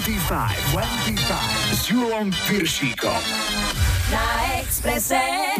25, 0.00 0.56
25 0.72 1.72
s 1.72 1.86
Julom. 1.86 2.30
Na 4.10 4.58
Expresse. 4.60 5.53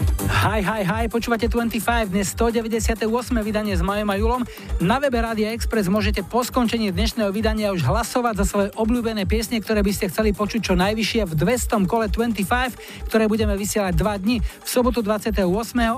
Hi, 0.44 0.58
hi, 0.58 0.82
hi, 0.82 1.06
počúvate 1.06 1.46
25, 1.46 2.10
dnes 2.10 2.26
198. 2.34 3.06
vydanie 3.46 3.78
s 3.78 3.82
Majom 3.86 4.10
a 4.10 4.16
Julom. 4.18 4.42
Na 4.82 4.98
webe 4.98 5.22
Rádia 5.22 5.54
Express 5.54 5.86
môžete 5.86 6.26
po 6.26 6.42
skončení 6.42 6.90
dnešného 6.90 7.30
vydania 7.30 7.70
už 7.70 7.86
hlasovať 7.86 8.42
za 8.42 8.44
svoje 8.44 8.68
obľúbené 8.74 9.22
piesne, 9.30 9.62
ktoré 9.62 9.86
by 9.86 9.94
ste 9.94 10.10
chceli 10.10 10.34
počuť 10.34 10.60
čo 10.66 10.74
najvyššie 10.74 11.30
v 11.30 11.32
200. 11.38 11.86
kole 11.86 12.10
25, 12.10 13.06
ktoré 13.06 13.30
budeme 13.30 13.54
vysielať 13.54 13.94
2 13.94 14.22
dni, 14.26 14.36
v 14.42 14.68
sobotu 14.68 14.98
28. 14.98 15.46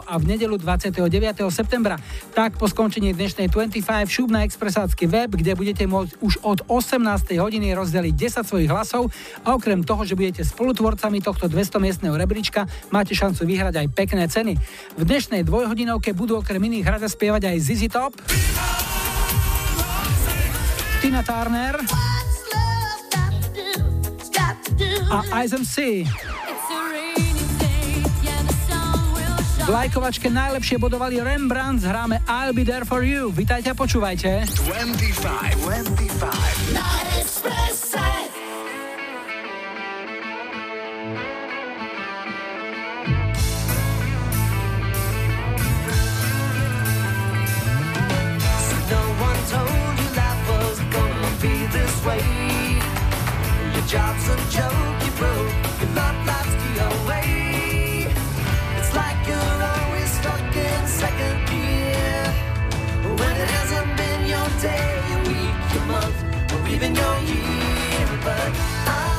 a 0.05 0.15
v 0.21 0.25
nedelu 0.29 0.61
29. 0.61 1.01
septembra. 1.49 1.97
Tak 2.37 2.61
po 2.61 2.69
skončení 2.69 3.17
dnešnej 3.17 3.49
25 3.49 3.81
šup 4.13 4.29
na 4.29 4.45
expresácky 4.45 5.09
web, 5.09 5.33
kde 5.33 5.57
budete 5.57 5.89
môcť 5.89 6.21
už 6.21 6.45
od 6.45 6.69
18. 6.69 7.01
hodiny 7.41 7.73
rozdeliť 7.73 8.13
10 8.13 8.45
svojich 8.45 8.69
hlasov 8.69 9.09
a 9.41 9.57
okrem 9.57 9.81
toho, 9.81 10.05
že 10.05 10.13
budete 10.13 10.45
spolutvorcami 10.45 11.25
tohto 11.25 11.49
200 11.49 11.81
miestneho 11.81 12.13
rebríčka, 12.13 12.69
máte 12.93 13.17
šancu 13.17 13.49
vyhrať 13.49 13.75
aj 13.81 13.86
pekné 13.91 14.29
ceny. 14.29 14.55
V 14.97 15.03
dnešnej 15.03 15.45
dvojhodinovke 15.47 16.13
budú 16.13 16.37
okrem 16.39 16.61
iných 16.61 16.87
a 16.87 17.09
spievať 17.09 17.45
aj 17.51 17.59
ZZ 17.63 17.83
Top, 17.91 18.13
Tina 21.03 21.23
Turner 21.23 21.81
a 25.11 25.23
ISMC. 25.43 26.07
V 29.67 29.75
lajkovačke 29.75 30.31
najlepšie 30.31 30.79
bodovali 30.79 31.19
Rembrandt, 31.19 31.83
hráme 31.83 32.23
I'll 32.31 32.55
be 32.55 32.63
there 32.63 32.87
for 32.87 33.03
you. 33.03 33.35
Vítajte 33.35 33.71
a 33.71 33.75
počúvajte. 33.75 34.47
25, 34.47 35.59
25. 35.59 38.26
Way. 52.05 52.81
Your 53.75 53.87
job's 53.87 54.29
a 54.29 54.37
joke, 54.57 54.97
you 55.05 55.13
broke. 55.21 55.53
Your 55.81 55.91
love 55.95 56.19
life's 56.27 56.57
the 56.63 56.71
away. 56.91 58.07
It's 58.79 58.93
like 58.95 59.19
you're 59.29 59.61
always 59.73 60.11
stuck 60.19 60.57
in 60.57 60.87
second 60.87 61.37
gear. 61.51 62.23
When 63.21 63.35
it 63.45 63.51
hasn't 63.59 63.91
been 63.97 64.21
your 64.35 64.49
day, 64.61 64.89
your 65.11 65.23
week, 65.31 65.59
your 65.75 65.87
month, 65.95 66.19
or 66.53 66.69
even 66.69 66.95
your 66.95 67.17
year. 67.31 68.07
But 68.25 68.51
I'll 68.87 69.16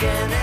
again 0.00 0.37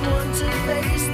Someone 0.00 0.32
to 0.32 0.50
face 0.64 1.07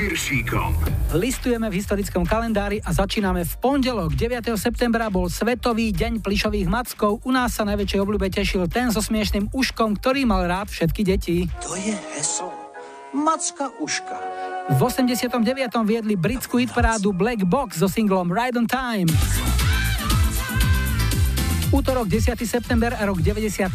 Piršíkom. 0.00 0.72
Listujeme 1.12 1.68
v 1.68 1.76
historickom 1.76 2.24
kalendári 2.24 2.80
a 2.80 2.88
začíname 2.88 3.44
v 3.44 3.52
pondelok. 3.60 4.16
9. 4.16 4.48
septembra 4.56 5.12
bol 5.12 5.28
Svetový 5.28 5.92
deň 5.92 6.24
plišových 6.24 6.72
mackov. 6.72 7.20
U 7.20 7.28
nás 7.28 7.52
sa 7.52 7.68
najväčšej 7.68 8.00
obľúbe 8.00 8.32
tešil 8.32 8.64
ten 8.64 8.88
so 8.88 9.04
smiešným 9.04 9.52
uškom, 9.52 10.00
ktorý 10.00 10.24
mal 10.24 10.48
rád 10.48 10.72
všetky 10.72 11.04
deti. 11.04 11.36
To 11.68 11.76
je 11.76 11.92
heslo. 12.16 12.48
Macka 13.12 13.76
uška. 13.76 14.16
V 14.72 14.80
89. 14.80 15.36
viedli 15.84 16.16
britskú 16.16 16.56
hitparádu 16.56 17.12
Black 17.12 17.44
Box 17.44 17.84
so 17.84 17.88
singlom 17.90 18.32
Ride 18.32 18.56
on 18.56 18.64
Time. 18.64 19.12
Útorok 21.70 22.10
10. 22.10 22.34
september 22.50 22.90
rok 22.98 23.22
97. 23.22 23.70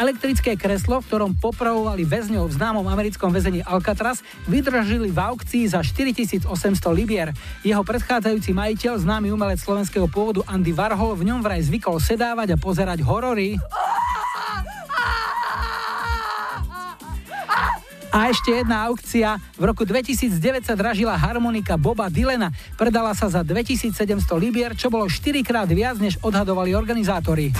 Elektrické 0.00 0.56
kreslo, 0.56 1.04
v 1.04 1.12
ktorom 1.12 1.36
popravovali 1.36 2.00
väzňov 2.08 2.48
v 2.48 2.56
známom 2.56 2.88
americkom 2.88 3.28
väzení 3.28 3.60
Alcatraz, 3.68 4.24
vydržili 4.48 5.12
v 5.12 5.18
aukcii 5.20 5.68
za 5.68 5.84
4800 5.84 6.48
libier. 6.88 7.36
Jeho 7.60 7.84
predchádzajúci 7.84 8.56
majiteľ, 8.56 9.04
známy 9.04 9.28
umelec 9.28 9.60
slovenského 9.60 10.08
pôvodu 10.08 10.40
Andy 10.48 10.72
Warhol, 10.72 11.20
v 11.20 11.28
ňom 11.28 11.44
vraj 11.44 11.60
zvykol 11.60 12.00
sedávať 12.00 12.56
a 12.56 12.60
pozerať 12.60 13.04
horory. 13.04 13.60
A 18.08 18.32
ešte 18.32 18.56
jedna 18.56 18.88
aukcia. 18.88 19.36
V 19.60 19.64
roku 19.68 19.84
2009 19.84 20.64
sa 20.64 20.72
dražila 20.72 21.12
harmonika 21.16 21.76
Boba 21.76 22.08
Dylana. 22.08 22.48
Predala 22.80 23.12
sa 23.12 23.28
za 23.28 23.44
2700 23.44 23.92
libier, 24.40 24.72
čo 24.72 24.88
bolo 24.88 25.04
4 25.04 25.44
krát 25.44 25.68
viac, 25.68 26.00
než 26.00 26.16
odhadovali 26.24 26.72
organizátori. 26.72 27.52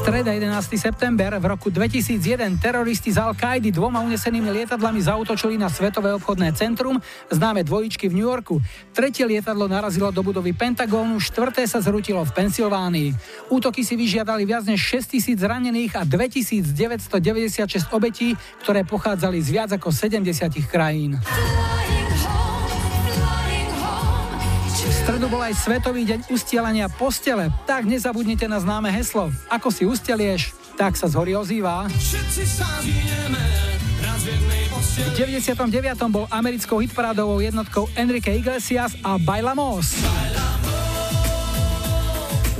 Streda 0.00 0.32
11. 0.32 0.80
september 0.80 1.36
v 1.36 1.44
roku 1.44 1.68
2001 1.68 2.56
teroristi 2.56 3.12
z 3.12 3.20
Al-Kaidy 3.20 3.68
dvoma 3.68 4.00
unesenými 4.00 4.48
lietadlami 4.48 4.96
zautočili 4.96 5.60
na 5.60 5.68
Svetové 5.68 6.16
obchodné 6.16 6.56
centrum, 6.56 6.96
známe 7.28 7.60
dvojičky 7.68 8.08
v 8.08 8.16
New 8.16 8.24
Yorku. 8.24 8.64
Tretie 8.96 9.28
lietadlo 9.28 9.68
narazilo 9.68 10.08
do 10.08 10.24
budovy 10.24 10.56
Pentagónu, 10.56 11.20
štvrté 11.20 11.68
sa 11.68 11.84
zrutilo 11.84 12.24
v 12.24 12.32
Pensylvánii. 12.32 13.12
Útoky 13.52 13.84
si 13.84 13.92
vyžiadali 13.92 14.48
viac 14.48 14.64
než 14.64 14.80
6 15.04 15.20
tisíc 15.20 15.36
zranených 15.36 15.92
a 15.92 16.08
2996 16.08 17.92
obetí, 17.92 18.32
ktoré 18.64 18.88
pochádzali 18.88 19.36
z 19.44 19.48
viac 19.52 19.70
ako 19.76 19.92
70 19.92 20.32
krajín. 20.64 21.20
Stredu 25.10 25.26
bol 25.26 25.42
aj 25.42 25.58
Svetový 25.66 26.06
deň 26.06 26.30
ustielania 26.30 26.86
postele. 26.86 27.50
Tak 27.66 27.82
nezabudnite 27.82 28.46
na 28.46 28.62
známe 28.62 28.94
heslo. 28.94 29.34
Ako 29.50 29.74
si 29.74 29.82
ustelieš, 29.82 30.54
tak 30.78 30.94
sa 30.94 31.10
z 31.10 31.18
hory 31.18 31.34
ozýva. 31.34 31.90
V 35.02 35.10
99. 35.18 35.66
bol 36.14 36.30
americkou 36.30 36.78
hitparádovou 36.78 37.42
jednotkou 37.42 37.90
Enrique 37.98 38.30
Iglesias 38.38 38.94
a 39.02 39.18
Bailamos. 39.18 39.98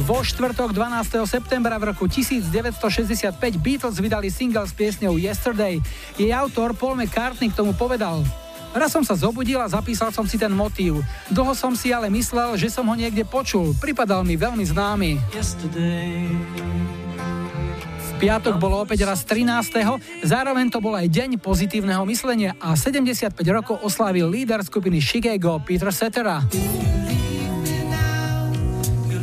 Vo 0.03 0.19
štvrtok 0.19 0.75
12. 0.75 1.23
septembra 1.31 1.79
v 1.79 1.95
roku 1.95 2.11
1965 2.11 3.31
Beatles 3.63 4.03
vydali 4.03 4.27
single 4.27 4.67
s 4.67 4.75
piesňou 4.75 5.23
Yesterday. 5.23 5.79
Jej 6.19 6.35
autor 6.35 6.75
Paul 6.75 6.99
McCartney 6.99 7.47
k 7.47 7.63
tomu 7.63 7.79
povedal 7.79 8.27
Raz 8.71 8.95
som 8.95 9.03
sa 9.03 9.19
zobudil 9.19 9.59
a 9.59 9.67
zapísal 9.67 10.15
som 10.15 10.23
si 10.31 10.39
ten 10.39 10.55
motív. 10.55 11.03
Dlho 11.27 11.51
som 11.59 11.75
si 11.75 11.91
ale 11.91 12.07
myslel, 12.07 12.55
že 12.55 12.71
som 12.71 12.87
ho 12.87 12.95
niekde 12.95 13.27
počul. 13.27 13.75
Pripadal 13.83 14.23
mi 14.23 14.39
veľmi 14.39 14.63
známy. 14.63 15.19
V 17.99 18.11
piatok 18.23 18.63
bolo 18.63 18.79
opäť 18.79 19.09
raz 19.09 19.27
13. 19.27 20.23
Zároveň 20.23 20.71
to 20.71 20.79
bol 20.79 20.95
aj 20.95 21.09
deň 21.11 21.43
pozitívneho 21.43 22.07
myslenia 22.07 22.55
a 22.63 22.79
75 22.79 23.35
rokov 23.51 23.83
oslávil 23.83 24.31
líder 24.31 24.63
skupiny 24.63 25.03
Chicago 25.03 25.59
Peter 25.59 25.91
Cetera. 25.91 26.39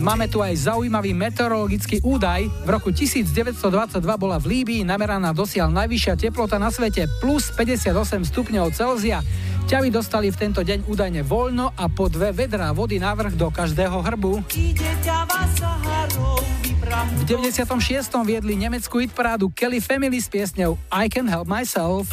Máme 0.08 0.32
tu 0.32 0.40
aj 0.40 0.72
zaujímavý 0.72 1.12
meteorologický 1.12 2.00
údaj. 2.00 2.48
V 2.64 2.70
roku 2.72 2.96
1922 2.96 3.60
bola 4.16 4.40
v 4.40 4.56
Líbii 4.56 4.88
nameraná 4.88 5.36
dosiaľ 5.36 5.68
najvyššia 5.84 6.16
teplota 6.16 6.56
na 6.56 6.72
svete 6.72 7.12
plus 7.20 7.52
58 7.52 8.24
stupňov 8.32 8.72
Celzia. 8.72 9.20
Ťavy 9.68 9.92
dostali 9.92 10.32
v 10.32 10.40
tento 10.40 10.64
deň 10.64 10.88
údajne 10.88 11.28
voľno 11.28 11.76
a 11.76 11.92
po 11.92 12.08
dve 12.08 12.32
vedrá 12.32 12.72
vody 12.72 13.04
navrh 13.04 13.36
do 13.36 13.52
každého 13.52 14.00
hrbu. 14.00 14.48
V 16.88 17.24
96. 17.28 17.68
viedli 18.24 18.56
nemeckú 18.56 19.04
hitparádu 19.04 19.52
Kelly 19.52 19.84
Family 19.84 20.24
s 20.24 20.32
piesňou 20.32 20.80
I 20.88 21.12
Can 21.12 21.28
Help 21.28 21.52
Myself 21.52 22.08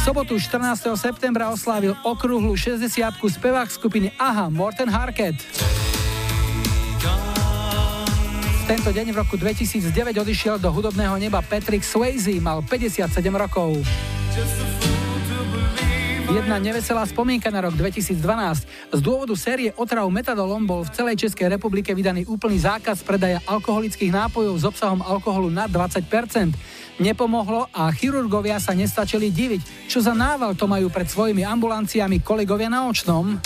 sobotu 0.00 0.40
14. 0.40 0.96
septembra 0.96 1.52
oslávil 1.52 1.92
okrúhlu 2.00 2.56
60 2.56 2.88
spevák 3.20 3.68
skupiny 3.68 4.08
AHA 4.16 4.48
Morten 4.48 4.88
Harket. 4.88 5.36
Tento 8.64 8.88
deň 8.96 9.12
v 9.12 9.16
roku 9.20 9.36
2009 9.36 9.92
odišiel 10.24 10.56
do 10.56 10.72
hudobného 10.72 11.20
neba 11.20 11.44
Patrick 11.44 11.84
Swayze, 11.84 12.32
mal 12.40 12.64
57 12.64 13.12
rokov. 13.28 13.76
Jedna 16.30 16.62
neveselá 16.62 17.02
spomienka 17.10 17.50
na 17.50 17.66
rok 17.66 17.74
2012. 17.74 18.22
Z 18.94 19.00
dôvodu 19.02 19.34
série 19.34 19.74
otrav 19.74 20.06
metadolom 20.06 20.62
bol 20.62 20.86
v 20.86 20.94
celej 20.94 21.26
Českej 21.26 21.50
republike 21.50 21.90
vydaný 21.90 22.22
úplný 22.30 22.62
zákaz 22.62 23.02
predaja 23.02 23.42
alkoholických 23.50 24.14
nápojov 24.14 24.54
s 24.54 24.64
obsahom 24.64 25.02
alkoholu 25.02 25.50
na 25.50 25.66
20% 25.66 26.54
Nepomohlo 27.00 27.64
a 27.72 27.88
chirurgovia 27.96 28.60
sa 28.60 28.76
nestačili 28.76 29.32
diviť, 29.32 29.88
čo 29.88 30.04
za 30.04 30.12
nával 30.12 30.52
to 30.52 30.68
majú 30.68 30.92
pred 30.92 31.08
svojimi 31.08 31.48
ambulanciami 31.48 32.20
kolegovia 32.20 32.68
na 32.68 32.84
očnom. 32.84 33.40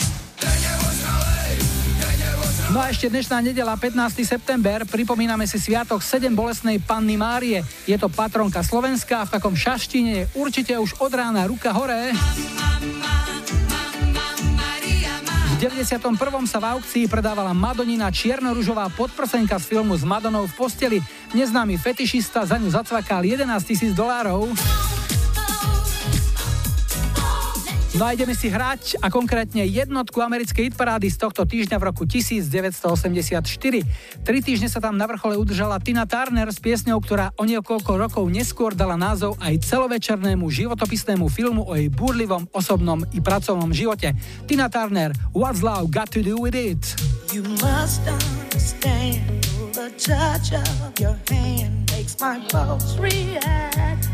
No 2.74 2.82
a 2.82 2.90
ešte 2.90 3.06
dnešná 3.06 3.38
nedela, 3.38 3.78
15. 3.78 4.26
september, 4.26 4.82
pripomíname 4.82 5.46
si 5.46 5.62
sviatok 5.62 6.02
7 6.02 6.26
bolesnej 6.34 6.82
Panny 6.82 7.14
Márie. 7.14 7.62
Je 7.86 7.94
to 7.94 8.10
patronka 8.10 8.66
Slovenska 8.66 9.22
v 9.22 9.38
takom 9.38 9.54
šaštine 9.54 10.10
je 10.10 10.22
určite 10.34 10.74
už 10.74 10.98
od 10.98 11.14
rána 11.14 11.46
ruka 11.46 11.70
hore. 11.70 12.10
91. 15.62 16.02
sa 16.50 16.58
v 16.58 16.66
aukcii 16.74 17.06
predávala 17.06 17.54
Madonina 17.54 18.10
čiernoružová 18.10 18.90
podprsenka 18.90 19.54
z 19.62 19.70
filmu 19.70 19.94
s 19.94 20.02
Madonou 20.02 20.50
v 20.50 20.54
posteli. 20.58 20.98
Neznámy 21.30 21.78
fetišista 21.78 22.42
za 22.42 22.58
ňu 22.58 22.74
zacvakal 22.74 23.22
11 23.22 23.46
tisíc 23.62 23.94
dolárov. 23.94 24.50
No 27.94 28.10
a 28.10 28.10
ideme 28.10 28.34
si 28.34 28.50
hrať 28.50 28.98
a 28.98 29.06
konkrétne 29.06 29.62
jednotku 29.70 30.18
americkej 30.18 30.66
hitparády 30.66 31.06
z 31.14 31.14
tohto 31.14 31.46
týždňa 31.46 31.78
v 31.78 31.84
roku 31.94 32.02
1984. 32.02 33.46
Tri 34.26 34.38
týždne 34.42 34.66
sa 34.66 34.82
tam 34.82 34.98
na 34.98 35.06
vrchole 35.06 35.38
udržala 35.38 35.78
Tina 35.78 36.02
Turner 36.02 36.50
s 36.50 36.58
piesňou, 36.58 36.98
ktorá 36.98 37.30
o 37.38 37.46
niekoľko 37.46 37.94
rokov 37.94 38.26
neskôr 38.26 38.74
dala 38.74 38.98
názov 38.98 39.38
aj 39.38 39.62
celovečernému 39.62 40.42
životopisnému 40.42 41.30
filmu 41.30 41.62
o 41.62 41.78
jej 41.78 41.86
búrlivom 41.86 42.50
osobnom 42.50 43.06
i 43.14 43.22
pracovnom 43.22 43.70
živote. 43.70 44.10
Tina 44.50 44.66
Turner, 44.66 45.14
What's 45.30 45.62
Love 45.62 45.94
Got 45.94 46.10
to 46.18 46.26
Do 46.26 46.42
With 46.42 46.58
It? 46.58 46.82
You 47.30 47.46
must 47.62 48.02
understand 48.10 49.22
the 49.70 49.94
touch 50.02 50.50
of 50.50 50.98
your 50.98 51.14
hand 51.30 51.86
makes 51.94 52.18
my 52.18 52.42
pulse 52.50 52.98
react 52.98 54.13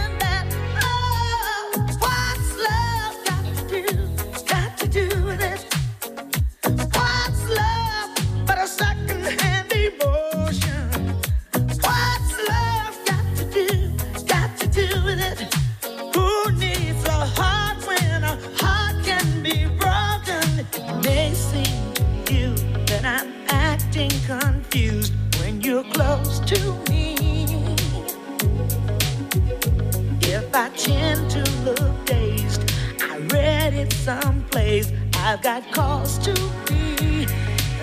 if 30.51 30.57
I 30.57 30.69
tend 30.75 31.31
to 31.31 31.43
look 31.63 32.05
dazed. 32.05 32.69
I 33.01 33.17
read 33.31 33.73
it 33.73 33.93
someplace. 33.93 34.91
I've 35.15 35.41
got 35.41 35.63
cause 35.71 36.17
to 36.25 36.33
be. 36.67 37.25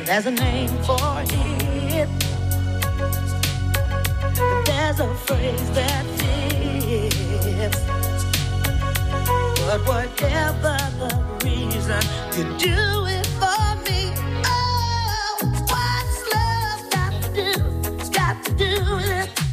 There's 0.05 0.27
a 0.27 0.31
name 0.31 0.69
for 0.85 0.99
it. 1.25 2.09
There's 4.67 5.01
a 5.01 5.15
phrase 5.15 5.71
that 5.71 6.05
fits. 6.19 7.81
But 9.65 9.81
whatever 9.87 10.77
the 11.01 11.13
reason, 11.45 12.03
you 12.37 12.45
do 12.59 13.07
it 13.17 13.27
for 13.41 13.65
me. 13.87 14.13
Oh, 14.45 15.39
what's 15.73 16.19
love 16.35 16.83
got 16.91 17.13
to 17.23 17.29
do? 17.33 17.51
It's 17.99 18.11
got 18.11 18.45
to 18.45 18.53
do 18.53 18.97
with 18.97 19.39
it. 19.39 19.48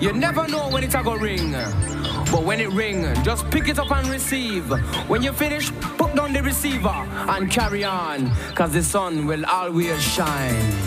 You 0.00 0.12
never 0.12 0.46
know 0.46 0.68
when 0.68 0.84
it's 0.84 0.94
a 0.94 1.02
go 1.02 1.14
ring. 1.14 1.52
But 1.52 2.44
when 2.44 2.60
it 2.60 2.70
ring, 2.70 3.06
just 3.22 3.50
pick 3.50 3.68
it 3.68 3.78
up 3.78 3.90
and 3.90 4.08
receive. 4.08 4.68
When 5.08 5.22
you 5.22 5.32
finish, 5.32 5.72
put 5.96 6.14
down 6.14 6.34
the 6.34 6.42
receiver 6.42 6.88
and 6.88 7.50
carry 7.50 7.82
on. 7.82 8.30
Cause 8.54 8.72
the 8.72 8.82
sun 8.82 9.26
will 9.26 9.46
always 9.46 10.02
shine. 10.02 10.85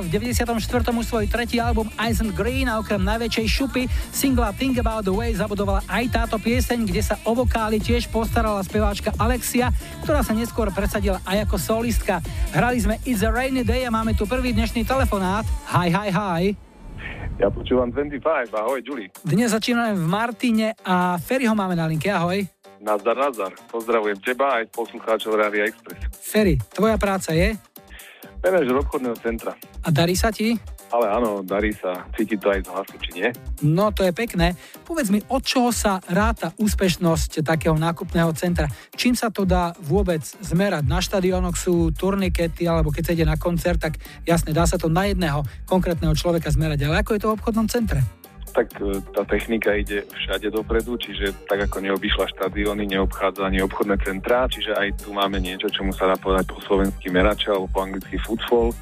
Vydal 0.00 0.08
v 0.08 0.32
94. 0.32 0.96
už 0.96 1.04
svoj 1.04 1.26
tretí 1.28 1.60
album 1.60 1.84
Ice 2.08 2.24
and 2.24 2.32
Green 2.32 2.72
a 2.72 2.80
okrem 2.80 3.04
najväčšej 3.04 3.46
šupy 3.52 3.84
singla 4.16 4.56
Think 4.56 4.80
About 4.80 5.04
the 5.04 5.12
Way 5.12 5.36
zabudovala 5.36 5.84
aj 5.92 6.04
táto 6.08 6.36
pieseň, 6.40 6.88
kde 6.88 7.02
sa 7.04 7.20
o 7.28 7.36
vokály 7.36 7.76
tiež 7.76 8.08
postarala 8.08 8.64
speváčka 8.64 9.12
Alexia, 9.20 9.68
ktorá 10.00 10.24
sa 10.24 10.32
neskôr 10.32 10.72
presadila 10.72 11.20
aj 11.28 11.44
ako 11.44 11.56
solistka. 11.60 12.24
Hrali 12.56 12.80
sme 12.80 12.96
It's 13.04 13.20
a 13.20 13.28
Rainy 13.28 13.60
Day 13.60 13.84
a 13.84 13.92
máme 13.92 14.16
tu 14.16 14.24
prvý 14.24 14.56
dnešný 14.56 14.88
telefonát. 14.88 15.44
Hi, 15.68 15.92
hi, 15.92 16.08
hi. 16.08 16.42
Ja 17.36 17.52
počúvam 17.52 17.92
25, 17.92 18.52
ahoj 18.56 18.80
Julie. 18.80 19.12
Dnes 19.20 19.52
začíname 19.52 20.00
v 20.00 20.04
Martine 20.08 20.80
a 20.80 21.20
Ferryho 21.20 21.52
máme 21.52 21.76
na 21.76 21.84
linke, 21.84 22.08
ahoj. 22.08 22.40
Nazdar, 22.80 23.16
nazdar. 23.20 23.52
Pozdravujem 23.68 24.16
teba 24.24 24.64
aj 24.64 24.72
poslucháčov 24.72 25.36
Rádia 25.36 25.68
Express. 25.68 26.00
Ferry, 26.24 26.56
tvoja 26.72 26.96
práca 26.96 27.36
je? 27.36 27.52
Manažer 28.40 28.72
obchodného 28.72 29.16
centra. 29.20 29.52
A 29.80 29.88
darí 29.88 30.12
sa 30.12 30.28
ti? 30.28 30.60
Ale 30.90 31.06
áno, 31.06 31.46
darí 31.46 31.70
sa. 31.70 32.02
Cíti 32.18 32.34
to 32.34 32.50
aj 32.50 32.66
z 32.66 32.68
hlasu, 32.74 32.94
či 32.98 33.10
nie? 33.14 33.28
No 33.62 33.94
to 33.94 34.02
je 34.02 34.10
pekné. 34.10 34.58
Povedz 34.82 35.14
mi, 35.14 35.22
od 35.30 35.38
čoho 35.46 35.70
sa 35.70 36.02
ráta 36.10 36.50
úspešnosť 36.58 37.46
takého 37.46 37.78
nákupného 37.78 38.34
centra? 38.34 38.66
Čím 38.98 39.14
sa 39.14 39.30
to 39.30 39.46
dá 39.46 39.70
vôbec 39.78 40.20
zmerať? 40.42 40.82
Na 40.90 40.98
štadiónoch 40.98 41.54
sú 41.54 41.94
turnikety, 41.94 42.66
alebo 42.66 42.90
keď 42.90 43.02
sa 43.06 43.14
ide 43.14 43.22
na 43.22 43.38
koncert, 43.38 43.78
tak 43.78 44.02
jasne, 44.26 44.50
dá 44.50 44.66
sa 44.66 44.82
to 44.82 44.90
na 44.90 45.06
jedného 45.06 45.46
konkrétneho 45.62 46.12
človeka 46.18 46.50
zmerať. 46.50 46.90
Ale 46.90 47.06
ako 47.06 47.10
je 47.14 47.20
to 47.22 47.28
v 47.30 47.36
obchodnom 47.38 47.70
centre? 47.70 48.02
Tak 48.50 48.82
e, 48.82 48.98
tá 49.14 49.22
technika 49.30 49.70
ide 49.78 50.02
všade 50.10 50.50
dopredu, 50.50 50.98
čiže 50.98 51.46
tak 51.46 51.70
ako 51.70 51.86
neobyšla 51.86 52.34
štadióny, 52.34 52.90
neobchádza 52.90 53.46
ani 53.46 53.62
obchodné 53.62 53.94
centrá, 54.02 54.50
čiže 54.50 54.74
aj 54.74 55.06
tu 55.06 55.14
máme 55.14 55.38
niečo, 55.38 55.70
čomu 55.70 55.94
sa 55.94 56.10
dá 56.10 56.18
povedať 56.18 56.50
po 56.50 56.58
slovensky 56.66 57.14
merača 57.14 57.54
alebo 57.54 57.70
po 57.70 57.86
anglicky 57.86 58.18
footfall. 58.18 58.74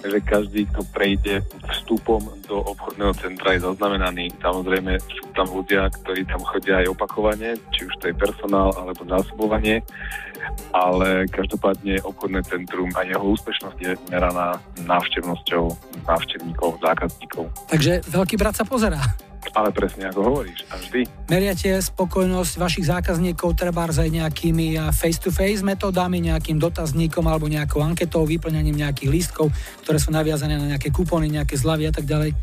Že 0.00 0.18
každý, 0.24 0.66
kto 0.72 0.82
prejde 0.90 1.44
vstupom 1.76 2.20
do 2.48 2.58
obchodného 2.64 3.14
centra 3.20 3.54
je 3.54 3.64
zaznamenaný. 3.64 4.32
Samozrejme 4.42 4.98
sú 4.98 5.26
tam 5.36 5.46
ľudia, 5.52 5.86
ktorí 6.02 6.26
tam 6.26 6.42
chodia 6.42 6.82
aj 6.82 6.90
opakovane, 6.90 7.54
či 7.70 7.86
už 7.86 7.94
to 8.02 8.10
je 8.10 8.14
personál 8.16 8.74
alebo 8.74 9.06
zásobovanie, 9.06 9.84
ale 10.74 11.30
každopádne 11.30 12.02
obchodné 12.02 12.42
centrum 12.48 12.90
a 12.98 13.06
jeho 13.06 13.22
úspešnosť 13.22 13.78
je 13.78 13.92
meraná 14.10 14.58
návštevnosťou 14.82 15.64
návštevníkov, 16.08 16.80
zákazníkov. 16.82 17.44
Takže 17.70 18.02
veľký 18.10 18.34
brat 18.34 18.58
sa 18.58 18.66
pozerá. 18.66 19.29
Ale 19.50 19.72
presne 19.72 20.12
ako 20.12 20.20
hovoríš, 20.20 20.68
a 20.68 20.78
vždy. 20.78 21.08
Meriate 21.26 21.80
spokojnosť 21.80 22.52
vašich 22.60 22.86
zákazníkov 22.86 23.56
treba 23.56 23.88
aj 23.88 24.06
nejakými 24.06 24.78
face-to-face 24.92 25.64
metódami, 25.66 26.22
nejakým 26.22 26.60
dotazníkom 26.60 27.24
alebo 27.26 27.50
nejakou 27.50 27.82
anketou, 27.82 28.28
vyplňaním 28.28 28.78
nejakých 28.78 29.10
lístkov, 29.10 29.50
ktoré 29.82 29.98
sú 29.98 30.12
naviazané 30.14 30.60
na 30.60 30.76
nejaké 30.76 30.92
kupóny, 30.94 31.32
nejaké 31.32 31.58
zľavy 31.58 31.88
a 31.88 31.92
tak 31.92 32.06
ďalej. 32.06 32.36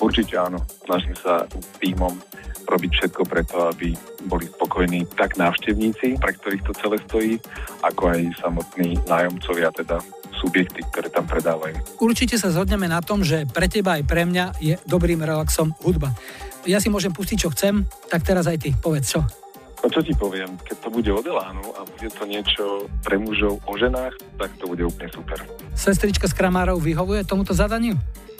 Určite 0.00 0.34
áno. 0.36 0.58
Snažím 0.84 1.14
sa 1.16 1.46
týmom 1.78 2.18
robiť 2.64 2.90
všetko 2.90 3.22
preto, 3.28 3.68
aby 3.68 3.94
boli 4.26 4.48
spokojní 4.48 5.06
tak 5.14 5.36
návštevníci, 5.36 6.18
pre 6.18 6.32
ktorých 6.34 6.64
to 6.64 6.72
celé 6.80 6.96
stojí, 7.04 7.34
ako 7.84 8.16
aj 8.16 8.20
samotní 8.40 8.98
nájomcovia, 9.04 9.70
teda 9.70 10.00
subjekty, 10.40 10.82
ktoré 10.90 11.08
tam 11.08 11.24
predávajú. 11.24 11.78
Určite 12.02 12.36
sa 12.36 12.50
zhodneme 12.50 12.90
na 12.90 12.98
tom, 13.00 13.22
že 13.22 13.46
pre 13.46 13.70
teba 13.70 13.96
aj 14.00 14.04
pre 14.04 14.26
mňa 14.26 14.58
je 14.58 14.74
dobrým 14.84 15.22
relaxom 15.22 15.72
hudba. 15.84 16.10
Ja 16.64 16.80
si 16.80 16.88
môžem 16.88 17.12
pustiť, 17.12 17.36
čo 17.44 17.52
chcem, 17.52 17.84
tak 18.08 18.24
teraz 18.24 18.48
aj 18.48 18.58
ty, 18.60 18.70
povedz 18.72 19.14
čo. 19.14 19.20
No 19.84 19.92
čo 19.92 20.00
ti 20.00 20.16
poviem, 20.16 20.56
keď 20.64 20.76
to 20.80 20.88
bude 20.88 21.12
od 21.12 21.28
Elánu 21.28 21.76
a 21.76 21.84
bude 21.84 22.08
to 22.08 22.24
niečo 22.24 22.88
pre 23.04 23.20
mužov 23.20 23.60
o 23.68 23.72
ženách, 23.76 24.16
tak 24.40 24.56
to 24.56 24.64
bude 24.64 24.80
úplne 24.80 25.12
super. 25.12 25.36
Sestrička 25.76 26.24
z 26.24 26.32
Kramárov 26.32 26.80
vyhovuje 26.80 27.20
tomuto 27.28 27.52
zadaniu? 27.52 27.92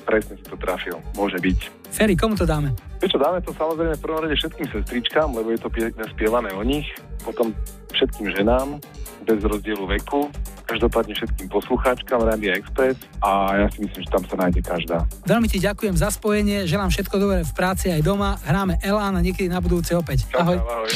Presne 0.05 0.37
si 0.37 0.45
to 0.45 0.57
trafil, 0.61 1.01
môže 1.17 1.41
byť. 1.41 1.59
Ferry, 1.89 2.15
komu 2.15 2.37
to 2.37 2.45
dáme? 2.45 2.77
Vieš 3.01 3.17
čo, 3.17 3.19
dáme 3.21 3.41
to 3.41 3.57
samozrejme 3.57 3.97
v 3.97 4.03
prvom 4.05 4.21
rade 4.25 4.37
všetkým 4.37 4.69
sestričkám, 4.69 5.29
lebo 5.33 5.49
je 5.53 5.61
to 5.61 5.69
pekne 5.73 6.05
spievané 6.13 6.53
o 6.53 6.63
nich, 6.63 6.89
potom 7.25 7.57
všetkým 7.97 8.29
ženám, 8.37 8.83
bez 9.25 9.41
rozdielu 9.41 9.85
veku, 9.89 10.29
každopádne 10.69 11.17
všetkým 11.17 11.49
poslucháčkam 11.49 12.21
Radia 12.21 12.61
Express 12.61 13.01
a 13.25 13.57
ja 13.65 13.67
si 13.73 13.81
myslím, 13.89 14.01
že 14.05 14.11
tam 14.13 14.23
sa 14.29 14.37
nájde 14.37 14.61
každá. 14.61 14.99
Veľmi 15.25 15.49
ti 15.49 15.59
ďakujem 15.61 15.97
za 15.97 16.13
spojenie, 16.13 16.69
želám 16.69 16.93
všetko 16.93 17.17
dobré 17.17 17.41
v 17.41 17.53
práci 17.57 17.89
aj 17.89 18.05
doma, 18.05 18.37
hráme 18.45 18.77
Elán 18.85 19.17
a 19.17 19.25
niekedy 19.25 19.49
na 19.49 19.65
budúce 19.65 19.97
opäť. 19.97 20.29
Ahoj. 20.37 20.61
čau, 20.61 20.69
ahoj. 20.69 20.93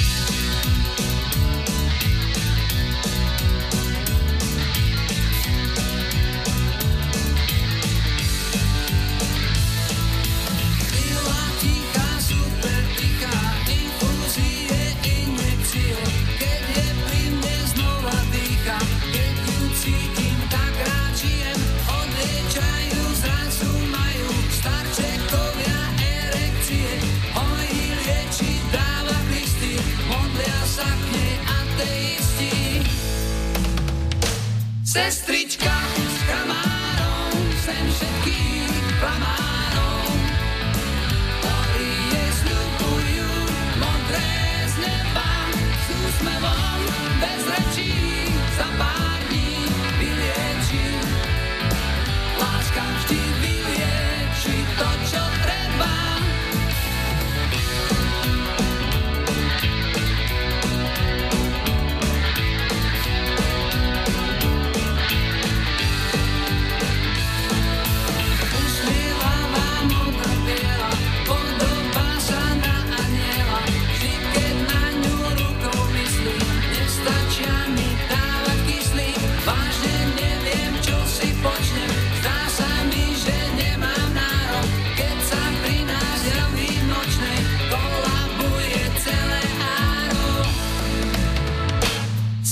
Sestrička 34.99 35.71
s 35.95 36.68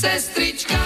Sestrička 0.06 0.78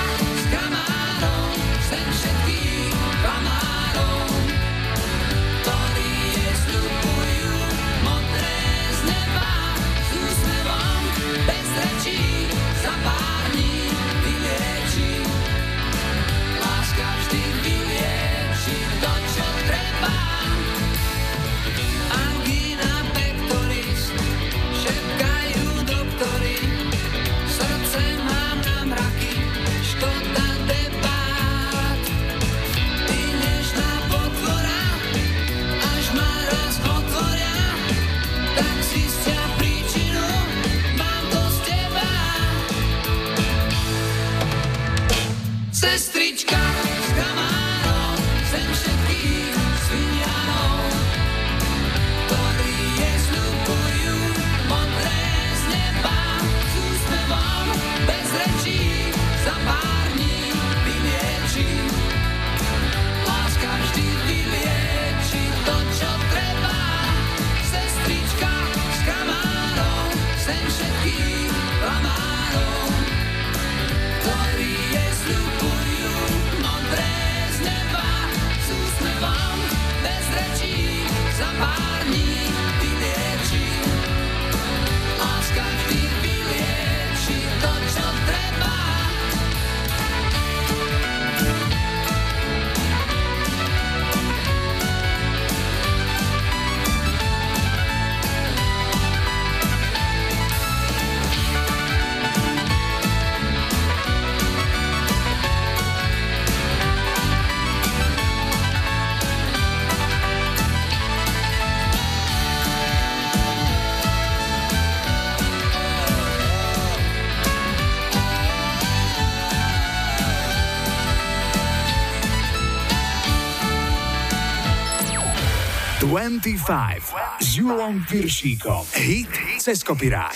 25 126.40 127.44
s 127.44 127.60
Julom 127.60 128.00
Piršíkom. 128.08 128.88
Hit 128.96 129.28
cez 129.60 129.84
kopirát. 129.84 130.32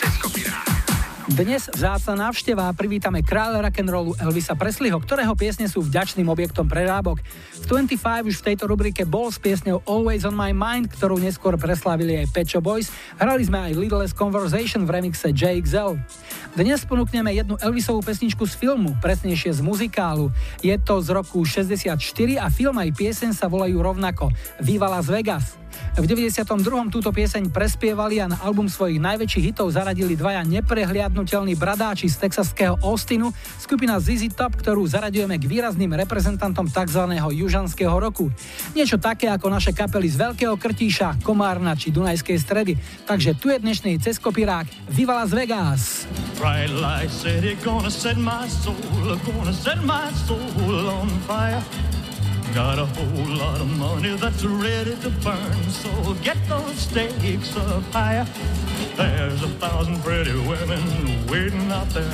Dnes 1.32 1.72
vzácna 1.72 2.28
návšteva 2.28 2.68
privítame 2.76 3.24
kráľa 3.24 3.64
rock'n'rollu 3.64 4.12
Elvisa 4.20 4.52
Presleyho, 4.52 5.00
ktorého 5.00 5.32
piesne 5.32 5.64
sú 5.64 5.80
vďačným 5.80 6.28
objektom 6.28 6.68
prerábok. 6.68 7.24
V 7.56 7.64
25 7.88 8.28
už 8.28 8.36
v 8.36 8.46
tejto 8.52 8.68
rubrike 8.68 9.08
bol 9.08 9.32
s 9.32 9.40
piesňou 9.40 9.80
Always 9.88 10.28
on 10.28 10.36
my 10.36 10.52
mind, 10.52 10.92
ktorú 10.92 11.16
neskôr 11.16 11.56
preslávili 11.56 12.20
aj 12.20 12.36
Pecho 12.36 12.60
Boys. 12.60 12.92
Hrali 13.16 13.48
sme 13.48 13.64
aj 13.64 13.72
Little 13.72 14.04
Less 14.04 14.12
Conversation 14.12 14.84
v 14.84 15.00
remixe 15.00 15.32
JXL. 15.32 15.96
Dnes 16.52 16.84
ponúkneme 16.84 17.32
jednu 17.32 17.56
Elvisovú 17.56 18.04
pesničku 18.04 18.44
z 18.44 18.60
filmu, 18.60 18.92
presnejšie 19.00 19.56
z 19.56 19.64
muzikálu. 19.64 20.28
Je 20.60 20.76
to 20.76 21.00
z 21.00 21.08
roku 21.16 21.40
64 21.40 21.96
a 22.36 22.52
film 22.52 22.76
aj 22.76 22.92
pieseň 22.92 23.32
sa 23.32 23.48
volajú 23.48 23.80
rovnako 23.80 24.28
Viva 24.60 24.92
Las 24.92 25.08
Vegas. 25.08 25.63
V 25.94 26.04
92. 26.10 26.42
túto 26.90 27.14
pieseň 27.14 27.54
prespievali 27.54 28.18
a 28.18 28.26
na 28.26 28.38
album 28.42 28.66
svojich 28.66 28.98
najväčších 28.98 29.54
hitov 29.54 29.70
zaradili 29.70 30.18
dvaja 30.18 30.42
neprehliadnutelní 30.42 31.54
bradáči 31.54 32.10
z 32.10 32.26
texaského 32.26 32.74
Austinu, 32.82 33.30
skupina 33.62 34.02
ZZ 34.02 34.34
Top, 34.34 34.58
ktorú 34.58 34.82
zaraďujeme 34.90 35.38
k 35.38 35.46
výrazným 35.46 35.94
reprezentantom 35.94 36.66
tzv. 36.66 37.14
južanského 37.14 37.94
roku. 37.94 38.34
Niečo 38.74 38.98
také 38.98 39.30
ako 39.30 39.46
naše 39.54 39.70
kapely 39.70 40.10
z 40.10 40.18
Veľkého 40.18 40.58
Krtíša, 40.58 41.22
Komárna 41.22 41.78
či 41.78 41.94
Dunajskej 41.94 42.38
stredy. 42.42 42.74
Takže 43.06 43.38
tu 43.38 43.54
je 43.54 43.62
dnešný 43.62 44.02
ceskopirák 44.02 44.90
Viva 44.90 45.22
Las 45.22 45.30
Vegas. 45.30 46.10
Bright 46.42 46.74
light 46.74 47.08
city 47.14 47.54
gonna 47.62 47.88
set 47.88 48.18
my 48.18 48.50
soul, 48.50 48.74
gonna 49.22 49.54
set 49.54 49.78
my 49.86 50.10
soul 50.26 50.90
on 50.90 51.06
fire. 51.24 51.62
Got 52.54 52.78
a 52.78 52.86
whole 52.86 53.36
lot 53.36 53.60
of 53.60 53.66
money 53.78 54.14
that's 54.14 54.44
ready 54.44 54.94
to 55.02 55.10
burn, 55.24 55.70
so 55.70 56.14
get 56.22 56.36
those 56.48 56.78
stakes 56.78 57.56
up 57.56 57.82
higher. 57.92 58.24
There's 58.94 59.42
a 59.42 59.48
thousand 59.58 60.00
pretty 60.04 60.38
women 60.46 61.26
waiting 61.26 61.72
out 61.72 61.90
there. 61.90 62.06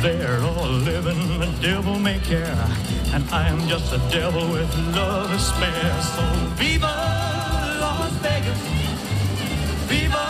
They're 0.00 0.40
all 0.40 0.66
living 0.66 1.38
the 1.38 1.52
devil 1.60 1.98
may 1.98 2.18
care, 2.20 2.56
and 3.12 3.22
I 3.30 3.48
am 3.48 3.68
just 3.68 3.92
a 3.92 3.98
devil 4.10 4.50
with 4.50 4.74
love 4.96 5.30
to 5.30 5.38
spare. 5.38 6.00
So 6.16 6.22
viva 6.56 6.96
Las 7.80 8.12
Vegas, 8.22 8.60
viva 9.88 10.24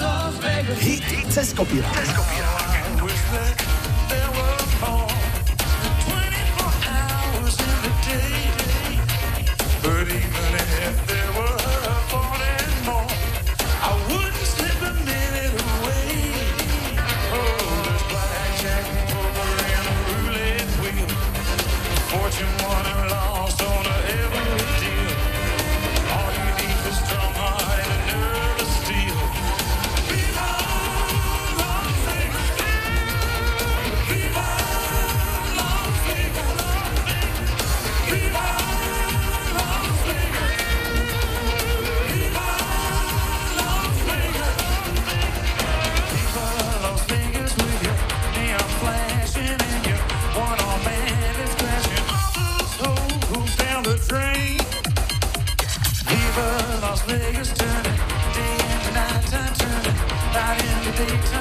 Las 0.00 0.34
Vegas. 0.38 0.78
Hit 0.80 1.32
cez 1.32 1.52
kopirát. 1.52 1.96
I 3.30 3.67
But 9.88 10.37
night 60.98 61.12
into 61.12 61.22
daytime. 61.22 61.22
If 61.22 61.32
you 61.32 61.37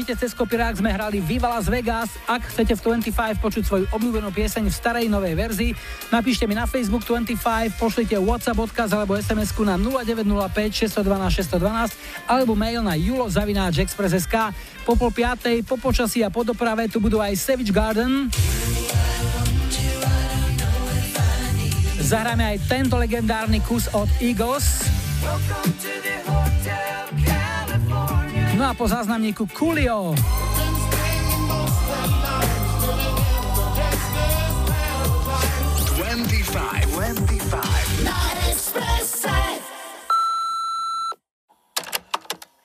Hite 0.00 0.16
cez 0.16 0.32
kopirák 0.32 0.80
sme 0.80 0.96
hrali 0.96 1.20
Viva 1.20 1.52
Las 1.52 1.68
Vegas. 1.68 2.08
Ak 2.24 2.48
chcete 2.48 2.72
v 2.72 3.04
25 3.04 3.36
počuť 3.36 3.62
svoju 3.68 3.84
obľúbenú 3.92 4.32
pieseň 4.32 4.64
v 4.64 4.72
starej 4.72 5.12
novej 5.12 5.36
verzii, 5.36 5.76
napíšte 6.08 6.48
mi 6.48 6.56
na 6.56 6.64
Facebook 6.64 7.04
25, 7.04 7.36
pošlite 7.76 8.16
WhatsApp 8.16 8.56
odkaz 8.56 8.96
alebo 8.96 9.12
sms 9.20 9.52
na 9.60 9.76
0905 9.76 11.04
612 11.04 11.52
612 11.52 12.32
alebo 12.32 12.56
mail 12.56 12.80
na 12.80 12.96
julo.express.sk. 12.96 14.56
Po 14.88 14.96
pol 14.96 15.12
piatej, 15.12 15.68
po 15.68 15.76
počasí 15.76 16.24
a 16.24 16.32
po 16.32 16.48
doprave 16.48 16.88
tu 16.88 16.96
budú 16.96 17.20
aj 17.20 17.36
Savage 17.36 17.68
Garden. 17.68 18.32
Zahráme 22.00 22.56
aj 22.56 22.72
tento 22.72 22.96
legendárny 22.96 23.60
kus 23.60 23.84
od 23.92 24.08
Eagles. 24.16 24.80
No 28.60 28.68
a 28.68 28.74
po 28.76 28.84
záznamníku 28.84 29.48
Coolio. 29.56 30.12
25, 30.12 30.20
25. 36.92 38.04
Na 38.04 38.16
Expresse. 38.52 39.32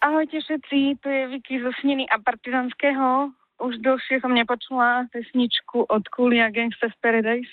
Ahojte 0.04 0.38
všetci, 0.44 1.00
tu 1.00 1.08
je 1.08 1.28
Vicky 1.32 1.64
zo 1.64 1.72
Sniny 1.80 2.04
a 2.12 2.20
Partizanského. 2.20 3.32
Už 3.64 3.80
dlhšie 3.80 4.20
som 4.20 4.36
nepočula 4.36 5.08
pesničku 5.16 5.88
od 5.88 6.04
Kulia 6.12 6.52
Gangsters 6.52 6.92
Paradise. 7.00 7.48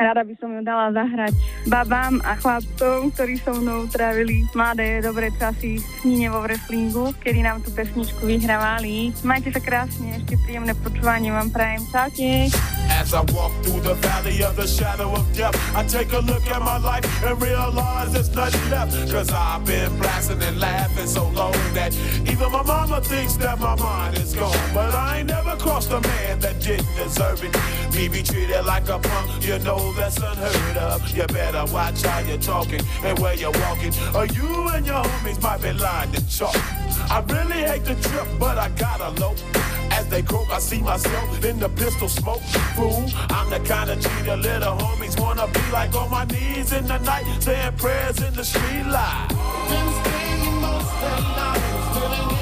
Rada 0.00 0.24
by 0.24 0.34
som 0.40 0.48
ju 0.56 0.60
dala 0.64 0.88
zahrať 0.88 1.36
babám 1.68 2.24
a 2.24 2.32
chlapcom, 2.40 3.12
ktorí 3.12 3.36
so 3.44 3.52
mnou 3.52 3.84
trávili 3.92 4.48
mladé, 4.56 5.04
dobré 5.04 5.28
časy 5.36 5.76
v 5.76 5.84
Snine 6.00 6.32
vo 6.32 6.40
wrestlingu, 6.40 7.12
kedy 7.20 7.44
nám 7.44 7.60
tú 7.60 7.68
pesničku 7.76 8.24
vyhrávali. 8.24 9.12
Majte 9.20 9.52
sa 9.52 9.60
krásne, 9.60 10.16
ešte 10.16 10.40
príjemné 10.48 10.72
počúvanie 10.80 11.28
vám 11.28 11.52
prajem. 11.52 11.84
Čaute. 11.92 12.48
As 12.92 13.12
I 13.12 13.24
walk 13.34 13.52
through 13.64 13.82
the 13.82 13.96
valley 14.00 14.40
of 14.44 14.56
the 14.56 14.68
shadow 14.68 15.10
of 15.12 15.24
death, 15.36 15.56
I 15.76 15.84
take 15.84 16.12
a 16.12 16.22
look 16.22 16.44
at 16.48 16.60
my 16.60 16.78
life 16.78 17.04
and 17.24 17.36
realize 17.40 18.12
there's 18.12 18.32
nothing 18.32 18.64
left. 18.70 18.94
Cause 19.10 19.28
I've 19.32 19.64
been 19.64 19.90
blasting 19.98 20.40
and 20.40 20.60
laughing 20.60 21.08
so 21.08 21.28
long 21.34 21.56
that 21.74 21.92
even 22.24 22.48
my 22.52 22.62
mama 22.62 23.00
thinks 23.00 23.36
that 23.42 23.58
my 23.58 23.74
mind 23.76 24.16
is 24.16 24.32
gone. 24.34 24.56
But 24.72 24.94
I 24.94 25.20
ain't 25.20 25.28
never 25.28 25.56
crossed 25.56 25.90
a 25.90 26.00
man 26.00 26.40
that 26.40 26.60
didn't 26.60 26.88
deserve 26.94 27.42
it. 27.42 27.52
Me 27.94 28.08
be 28.08 28.22
treated 28.22 28.62
like 28.64 28.88
a 28.88 28.98
punk, 28.98 29.42
you 29.42 29.58
know 29.60 29.81
that's 29.96 30.16
unheard 30.18 30.76
of. 30.76 31.16
You 31.16 31.26
better 31.26 31.64
watch 31.72 32.02
how 32.02 32.20
you're 32.20 32.38
talking 32.38 32.80
and 33.02 33.18
where 33.18 33.34
you're 33.34 33.58
walking, 33.66 33.92
or 34.14 34.26
you 34.26 34.68
and 34.68 34.86
your 34.86 35.02
homies 35.02 35.42
might 35.42 35.60
be 35.62 35.72
lined 35.72 36.14
to 36.14 36.20
chalk. 36.28 36.56
I 37.10 37.24
really 37.28 37.62
hate 37.70 37.84
the 37.84 37.94
trip, 37.96 38.28
but 38.38 38.58
I 38.58 38.68
gotta 38.70 39.10
low. 39.20 39.34
As 39.90 40.06
they 40.08 40.22
croak, 40.22 40.50
I 40.50 40.58
see 40.58 40.80
myself 40.80 41.44
in 41.44 41.58
the 41.58 41.68
pistol 41.68 42.08
smoke. 42.08 42.42
Fool, 42.76 43.04
I'm 43.30 43.50
the 43.50 43.60
kind 43.60 43.90
of 43.90 44.00
cheater 44.00 44.36
little 44.36 44.76
homies 44.76 45.18
wanna 45.20 45.46
be 45.48 45.60
like 45.72 45.94
on 45.94 46.10
my 46.10 46.24
knees 46.24 46.72
in 46.72 46.86
the 46.86 46.98
night, 46.98 47.24
saying 47.40 47.76
prayers 47.76 48.20
in 48.22 48.32
the 48.34 48.44
street 48.44 48.86
light. 48.86 49.28
Been 49.68 49.86
most 50.60 51.02
in 51.10 51.24
the 51.38 51.62
gangster's 51.96 52.41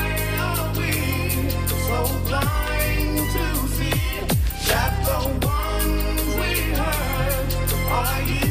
are 7.93 8.21
you 8.21 8.50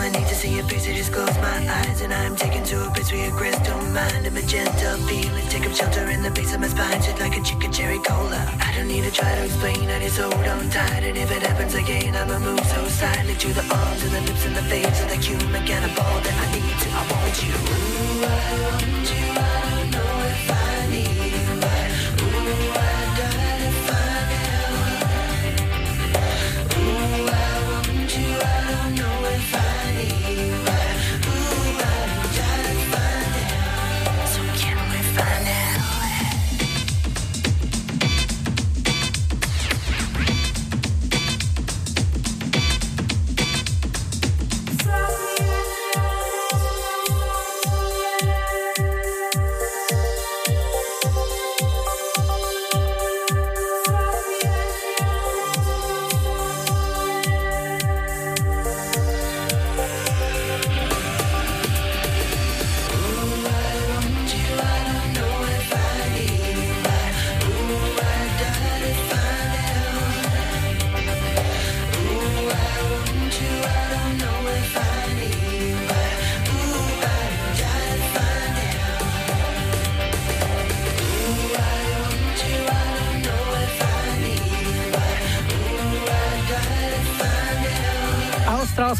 I 0.00 0.08
need 0.10 0.26
to 0.26 0.34
see 0.34 0.58
a 0.58 0.62
picture, 0.64 0.92
just 0.92 1.12
close 1.12 1.36
my 1.38 1.58
eyes 1.68 2.00
And 2.00 2.12
I'm 2.12 2.36
taken 2.36 2.64
to 2.64 2.86
a 2.86 2.90
place 2.90 3.12
where 3.12 3.26
your 3.26 3.36
crystal 3.36 3.80
mind. 3.92 4.26
A 4.26 4.30
magenta 4.30 4.96
feeling, 5.06 5.46
take 5.48 5.66
up 5.66 5.74
shelter 5.74 6.08
in 6.10 6.22
the 6.22 6.30
base 6.30 6.54
of 6.54 6.60
my 6.60 6.68
spine 6.68 7.00
Shit 7.02 7.20
like 7.20 7.36
a 7.36 7.42
chicken 7.42 7.72
cherry 7.72 7.98
cola. 7.98 8.40
I 8.60 8.74
don't 8.76 8.88
need 8.88 9.04
to 9.04 9.10
try 9.10 9.34
to 9.34 9.44
explain, 9.44 9.88
I 9.88 10.00
just 10.00 10.18
hold 10.18 10.34
on 10.34 10.70
tight 10.70 11.04
And 11.04 11.16
if 11.16 11.30
it 11.30 11.42
happens 11.42 11.74
again, 11.74 12.14
I'ma 12.16 12.38
move 12.38 12.64
so 12.66 12.88
silently 12.88 13.34
To 13.34 13.48
the 13.52 13.64
arms 13.74 14.02
and 14.04 14.12
the 14.12 14.20
lips 14.22 14.44
and 14.46 14.56
the 14.56 14.62
face 14.62 15.02
of 15.02 15.08
the 15.08 15.16
human 15.16 15.64
cannibal 15.66 16.14
That 16.24 16.36
I 16.42 16.46
need 16.54 16.76
to, 16.82 16.88
I 16.90 17.02
want 17.12 17.36
you. 17.44 17.54
Ooh, 17.54 18.24
I 18.24 18.36
want 18.62 19.28
you. 19.28 19.33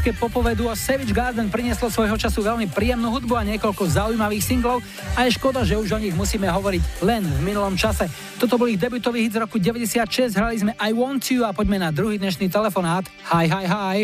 Austrálske 0.04 0.20
popové 0.20 0.52
duo 0.52 0.68
Savage 0.76 1.16
Garden 1.16 1.48
prinieslo 1.48 1.88
svojho 1.88 2.12
času 2.20 2.44
veľmi 2.44 2.68
príjemnú 2.68 3.08
hudbu 3.08 3.40
a 3.40 3.48
niekoľko 3.48 3.88
zaujímavých 3.88 4.44
singlov 4.44 4.84
a 5.16 5.24
je 5.24 5.32
škoda, 5.32 5.64
že 5.64 5.80
už 5.80 5.96
o 5.96 6.02
nich 6.04 6.12
musíme 6.12 6.44
hovoriť 6.44 7.00
len 7.00 7.24
v 7.24 7.40
minulom 7.40 7.72
čase. 7.72 8.12
Toto 8.36 8.60
bol 8.60 8.68
ich 8.68 8.76
debutový 8.76 9.24
hit 9.24 9.32
z 9.32 9.40
roku 9.40 9.56
96, 9.56 10.36
hrali 10.36 10.60
sme 10.60 10.76
I 10.76 10.92
Want 10.92 11.24
You 11.32 11.48
a 11.48 11.56
poďme 11.56 11.80
na 11.80 11.88
druhý 11.88 12.20
dnešný 12.20 12.52
telefonát. 12.52 13.08
Hi, 13.32 13.48
hi, 13.48 13.64
hi. 13.64 13.98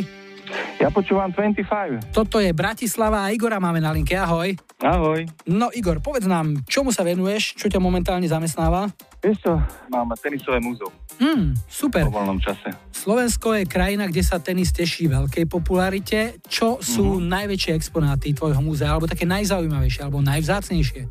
Ja 0.81 0.89
počúvam 0.89 1.37
25. 1.37 2.17
Toto 2.17 2.41
je 2.41 2.49
Bratislava 2.57 3.29
a 3.29 3.37
Igora 3.37 3.61
máme 3.61 3.85
na 3.85 3.93
linke. 3.93 4.17
Ahoj. 4.17 4.57
Ahoj. 4.81 5.29
No 5.53 5.69
Igor, 5.69 6.01
povedz 6.01 6.25
nám, 6.25 6.65
čomu 6.65 6.97
sa 6.97 7.05
venuješ, 7.05 7.61
čo 7.61 7.69
ťa 7.69 7.77
momentálne 7.77 8.25
zamestnáva? 8.25 8.89
Vieš 9.21 9.37
čo, 9.45 9.53
mám 9.93 10.17
tenisové 10.17 10.65
múzeum 10.65 11.00
Hmm, 11.21 11.53
super. 11.68 12.09
vo 12.09 12.16
voľnom 12.16 12.41
čase. 12.41 12.73
Slovensko 12.89 13.53
je 13.53 13.68
krajina, 13.68 14.09
kde 14.09 14.25
sa 14.25 14.41
tenis 14.41 14.73
teší 14.73 15.12
veľkej 15.12 15.45
popularite. 15.45 16.41
Čo 16.49 16.81
sú 16.81 17.21
mm-hmm. 17.21 17.29
najväčšie 17.29 17.73
exponáty 17.77 18.33
tvojho 18.33 18.64
múzea, 18.64 18.97
alebo 18.97 19.05
také 19.05 19.29
najzaujímavejšie, 19.29 20.01
alebo 20.09 20.25
najvzácnejšie? 20.25 21.03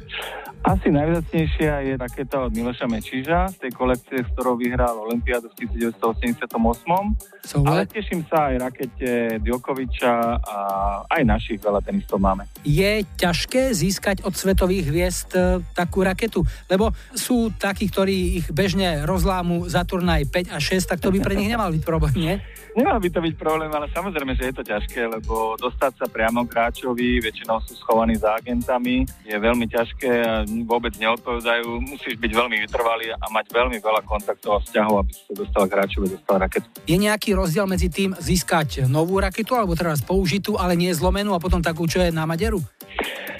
Asi 0.59 0.91
najvzácnejšia 0.91 1.87
je 1.87 1.93
raketa 1.95 2.43
od 2.43 2.51
Miloša 2.51 2.83
Mečiža 2.83 3.47
z 3.55 3.57
tej 3.63 3.71
kolekcie, 3.71 4.19
s 4.19 4.27
ktorou 4.35 4.59
vyhral 4.59 4.91
Olympiádu 5.07 5.47
v 5.55 5.71
1988. 5.71 6.51
So 7.47 7.63
Ale 7.63 7.87
teším 7.87 8.27
sa 8.27 8.51
aj 8.51 8.67
rakete 8.67 9.39
Djokoviča 9.39 10.13
a 10.43 10.57
aj 11.07 11.23
našich 11.23 11.63
veľa 11.63 11.79
tenistov 11.79 12.19
máme. 12.19 12.43
Je 12.67 13.07
ťažké 13.07 13.71
získať 13.71 14.27
od 14.27 14.35
svetových 14.35 14.91
hviezd 14.91 15.31
e, 15.31 15.63
takú 15.71 16.03
raketu? 16.03 16.43
Lebo 16.67 16.91
sú 17.15 17.55
takí, 17.55 17.87
ktorí 17.87 18.43
ich 18.43 18.45
bežne 18.51 19.07
rozlámu 19.07 19.63
za 19.71 19.87
turnaj 19.87 20.27
5 20.27 20.51
a 20.51 20.59
6, 20.59 20.91
tak 20.91 20.99
to 20.99 21.07
by 21.07 21.23
pre 21.23 21.39
nich 21.39 21.47
nemal 21.55 21.71
byť 21.71 21.83
problém, 21.87 22.15
nie? 22.19 22.35
Nemal 22.75 22.99
by 23.01 23.09
to 23.09 23.23
byť 23.23 23.33
problém, 23.39 23.71
ale 23.73 23.89
samozrejme, 23.95 24.37
že 24.37 24.51
je 24.51 24.55
to 24.59 24.63
ťažké, 24.63 25.01
lebo 25.09 25.57
dostať 25.57 26.03
sa 26.03 26.05
priamo 26.05 26.45
k 26.45 26.53
hráčovi, 26.53 27.17
väčšinou 27.17 27.63
sú 27.65 27.73
schovaní 27.79 28.19
za 28.19 28.37
agentami, 28.37 29.07
je 29.25 29.35
veľmi 29.39 29.65
ťažké 29.65 30.11
a 30.21 30.45
vôbec 30.65 30.93
neodpovedajú. 30.97 31.81
Musíš 31.83 32.17
byť 32.17 32.31
veľmi 32.31 32.57
vytrvalý 32.65 33.13
a 33.13 33.25
mať 33.29 33.45
veľmi 33.53 33.77
veľa 33.79 34.01
kontaktov 34.05 34.57
a 34.57 34.63
vzťahov, 34.63 35.05
aby 35.05 35.11
si 35.13 35.21
sa 35.25 35.33
dostal 35.33 35.63
k 35.69 35.73
hráčovi, 35.77 36.07
dostal 36.13 36.35
raketu. 36.41 36.67
Je 36.89 36.97
nejaký 36.97 37.37
rozdiel 37.37 37.65
medzi 37.69 37.87
tým 37.87 38.17
získať 38.17 38.89
novú 38.89 39.21
raketu, 39.21 39.53
alebo 39.53 39.77
teraz 39.77 40.01
použitú, 40.01 40.57
ale 40.57 40.73
nie 40.73 40.89
zlomenú 40.91 41.37
a 41.37 41.43
potom 41.43 41.61
takú, 41.61 41.85
čo 41.85 42.01
je 42.01 42.09
na 42.09 42.25
maderu? 42.25 42.59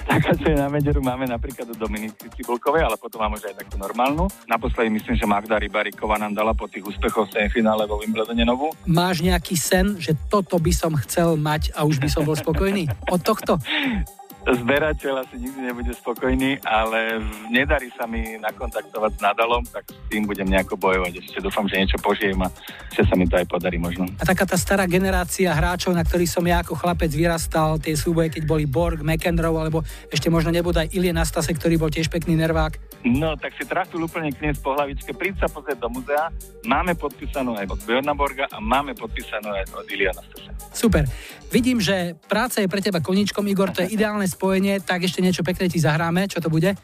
Taká, 0.10 0.34
čo 0.34 0.50
je 0.50 0.58
na 0.58 0.66
Mederu, 0.74 1.06
máme 1.06 1.30
napríklad 1.30 1.70
od 1.70 1.78
Dominiky 1.78 2.34
Cibulkovej, 2.34 2.82
ale 2.82 2.98
potom 2.98 3.22
máme 3.22 3.38
už 3.38 3.54
aj 3.54 3.62
takú 3.62 3.78
normálnu. 3.78 4.26
Naposledy 4.50 4.90
myslím, 4.90 5.14
že 5.14 5.30
Magda 5.30 5.62
Rybaríková 5.62 6.18
nám 6.18 6.34
dala 6.34 6.58
po 6.58 6.66
tých 6.66 6.82
úspechoch 6.82 7.30
v 7.30 7.38
semifinále 7.38 7.86
vo 7.86 8.02
Wimbledone 8.02 8.42
novú. 8.42 8.74
Máš 8.90 9.22
nejaký 9.22 9.54
sen, 9.54 10.02
že 10.02 10.18
toto 10.34 10.58
by 10.58 10.74
som 10.74 10.98
chcel 11.06 11.38
mať 11.38 11.78
a 11.78 11.86
už 11.86 12.02
by 12.02 12.10
som 12.10 12.26
bol 12.26 12.34
spokojný? 12.34 12.90
Od 13.14 13.22
tohto? 13.22 13.62
Zberateľ 14.48 15.28
asi 15.28 15.36
nikdy 15.36 15.60
nebude 15.68 15.92
spokojný, 15.92 16.64
ale 16.64 17.20
nedarí 17.52 17.92
sa 17.92 18.08
mi 18.08 18.40
nakontaktovať 18.40 19.12
s 19.16 19.20
Nadalom, 19.20 19.64
tak 19.68 19.84
s 19.92 20.00
tým 20.08 20.24
budem 20.24 20.48
nejako 20.48 20.80
bojovať. 20.80 21.20
Ešte 21.20 21.44
dúfam, 21.44 21.68
že 21.68 21.84
niečo 21.84 22.00
požijem 22.00 22.40
a 22.40 22.48
že 22.96 23.04
sa 23.04 23.20
mi 23.20 23.28
to 23.28 23.36
aj 23.36 23.46
podarí 23.52 23.76
možno. 23.76 24.08
A 24.16 24.24
taká 24.24 24.48
tá 24.48 24.56
stará 24.56 24.88
generácia 24.88 25.52
hráčov, 25.52 25.92
na 25.92 26.08
ktorých 26.08 26.32
som 26.32 26.46
ja 26.48 26.64
ako 26.64 26.80
chlapec 26.80 27.12
vyrastal, 27.12 27.84
tie 27.84 28.00
súboje, 28.00 28.32
keď 28.32 28.44
boli 28.48 28.64
Borg, 28.64 29.04
McEnroe, 29.04 29.60
alebo 29.60 29.84
ešte 30.08 30.32
možno 30.32 30.56
nebudú 30.56 30.80
aj 30.80 30.96
Ilie 30.96 31.12
Nastase, 31.12 31.52
ktorý 31.52 31.76
bol 31.76 31.92
tiež 31.92 32.08
pekný 32.08 32.40
nervák. 32.40 32.80
No, 33.04 33.36
tak 33.40 33.56
si 33.56 33.64
trafil 33.64 34.04
úplne 34.04 34.32
kniez 34.32 34.60
po 34.60 34.76
hlavičke. 34.76 35.16
Príď 35.16 35.44
sa 35.44 35.48
pozrieť 35.48 35.80
do 35.84 35.88
muzea. 35.88 36.32
Máme 36.68 37.00
podpísanú 37.00 37.56
aj 37.56 37.72
od 37.72 37.80
Bjorna 37.88 38.12
Borga 38.12 38.52
a 38.52 38.60
máme 38.60 38.92
podpísanú 38.92 39.56
aj 39.56 39.72
od 39.72 39.88
Ilia 39.88 40.12
Nastase. 40.12 40.52
Super. 40.76 41.08
Vidím, 41.50 41.82
že 41.82 42.14
práca 42.30 42.62
je 42.62 42.70
pre 42.70 42.78
teba 42.78 43.02
koníčkom, 43.02 43.42
Igor, 43.50 43.74
to 43.74 43.82
je 43.82 43.92
ideálne 43.98 44.29
spojenie, 44.30 44.80
tak 44.80 45.04
ešte 45.04 45.20
niečo 45.20 45.42
pekné 45.42 45.68
ti 45.68 45.82
zahráme. 45.82 46.30
Čo 46.30 46.40
to 46.46 46.50
bude? 46.54 46.78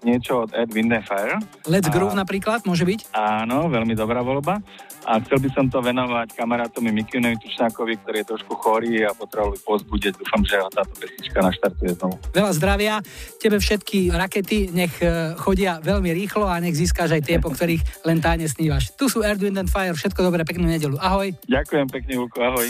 Niečo 0.00 0.48
od 0.48 0.50
Ed 0.56 0.72
Wind 0.72 0.88
and 0.88 1.04
Fire. 1.04 1.36
Let's 1.68 1.86
A- 1.88 1.92
Groove 1.92 2.16
napríklad, 2.16 2.64
môže 2.64 2.88
byť? 2.88 3.12
Áno, 3.12 3.68
veľmi 3.68 3.92
dobrá 3.92 4.24
voľba. 4.24 4.64
A 5.06 5.22
chcel 5.22 5.38
by 5.38 5.48
som 5.54 5.70
to 5.70 5.78
venovať 5.78 6.34
kamarátovi 6.34 6.90
Mikinovi 6.90 7.38
Tučnákovi, 7.38 7.94
ktorý 8.02 8.16
je 8.24 8.30
trošku 8.34 8.58
chorý 8.58 9.06
a 9.06 9.14
potreboval 9.14 9.54
pozbudiť. 9.62 10.18
Dúfam, 10.18 10.42
že 10.42 10.58
ho 10.58 10.66
táto 10.66 10.98
pesnička 10.98 11.38
naštartuje 11.44 11.94
znovu. 11.94 12.18
Veľa 12.34 12.52
zdravia, 12.58 12.94
tebe 13.38 13.62
všetky 13.62 14.10
rakety 14.10 14.74
nech 14.74 14.98
e, 14.98 15.38
chodia 15.38 15.78
veľmi 15.78 16.10
rýchlo 16.10 16.50
a 16.50 16.58
nech 16.58 16.74
získaš 16.74 17.14
aj 17.14 17.22
tie, 17.22 17.36
po 17.38 17.54
ktorých 17.54 18.02
len 18.02 18.18
táne 18.18 18.50
snívaš. 18.50 18.90
Tu 18.98 19.06
sú 19.06 19.22
Air, 19.22 19.38
Wind 19.38 19.62
and 19.62 19.70
Fire, 19.70 19.94
všetko 19.94 20.26
dobré, 20.26 20.42
peknú 20.42 20.66
nedelu. 20.66 20.98
Ahoj. 20.98 21.30
Ďakujem 21.46 21.86
pekne, 21.86 22.12
Vulko, 22.18 22.42
ahoj. 22.42 22.66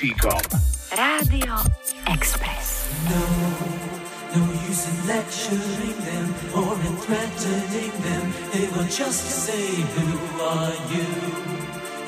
Cicom. 0.00 0.40
Radio 0.96 1.56
Express. 2.08 2.88
No, 3.10 3.20
no 4.32 4.52
use 4.64 4.88
in 4.88 5.06
lecturing 5.06 5.98
them 6.08 6.26
or 6.56 6.72
in 6.88 6.96
threatening 7.04 7.92
them. 8.00 8.32
They 8.50 8.66
will 8.72 8.88
just 8.88 9.44
say, 9.44 9.66
Who 9.92 10.40
are 10.40 10.72
you? 10.88 11.04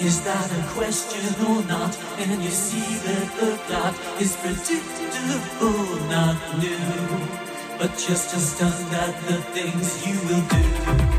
Is 0.00 0.24
that 0.24 0.48
a 0.60 0.62
question 0.72 1.20
or 1.44 1.62
not? 1.66 1.92
And 2.16 2.42
you 2.42 2.48
see 2.48 2.96
that 3.04 3.28
the 3.38 3.60
plot 3.66 3.94
is 4.22 4.36
predictable, 4.36 6.00
not 6.08 6.40
new. 6.64 7.28
But 7.76 7.90
just 7.98 8.32
as 8.34 8.52
stunned 8.52 8.94
at 8.94 9.14
the 9.28 9.36
things 9.52 10.06
you 10.06 10.16
will 10.28 10.44
do. 10.48 11.11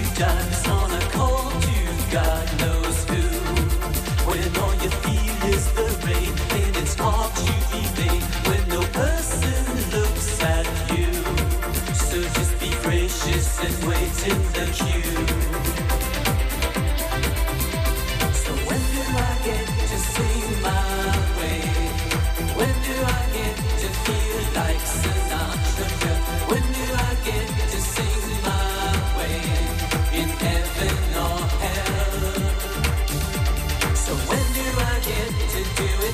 you 0.00 0.14
dance 0.14 0.68
on 0.68 0.90
a 0.90 1.00
cold, 1.10 1.64
you've 1.64 2.10
got 2.10 2.60
no 2.60 2.69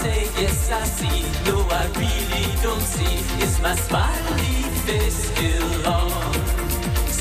say 0.00 0.22
yes, 0.40 0.70
I 0.70 0.84
see, 0.84 1.20
no, 1.46 1.56
I 1.80 1.84
really 2.00 2.46
don't 2.62 2.86
see. 2.94 3.16
Is 3.44 3.60
my 3.60 3.74
smiley 3.74 4.56
face 4.86 5.18
still 5.30 5.86
on? 5.86 6.34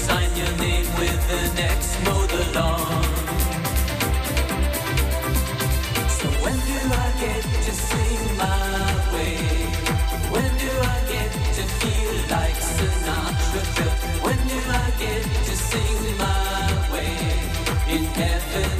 Sign 0.06 0.32
your 0.36 0.54
name 0.58 0.88
with 1.00 1.22
the 1.32 1.42
next 1.62 1.92
the 2.34 2.44
lawn. 2.56 3.04
So 6.18 6.28
when 6.44 6.58
do 6.70 6.80
I 7.04 7.08
get 7.24 7.44
to 7.66 7.72
sing 7.88 8.24
my 8.38 8.84
way? 9.14 9.38
When 10.34 10.50
do 10.64 10.72
I 10.96 10.98
get 11.14 11.32
to 11.58 11.64
feel 11.80 12.16
like 12.36 12.60
Sinatra? 12.76 13.90
When 14.26 14.40
do 14.52 14.60
I 14.84 14.88
get 15.04 15.24
to 15.48 15.56
sing 15.70 16.02
my 16.18 16.92
way 16.94 17.16
in 17.96 18.04
heaven 18.20 18.71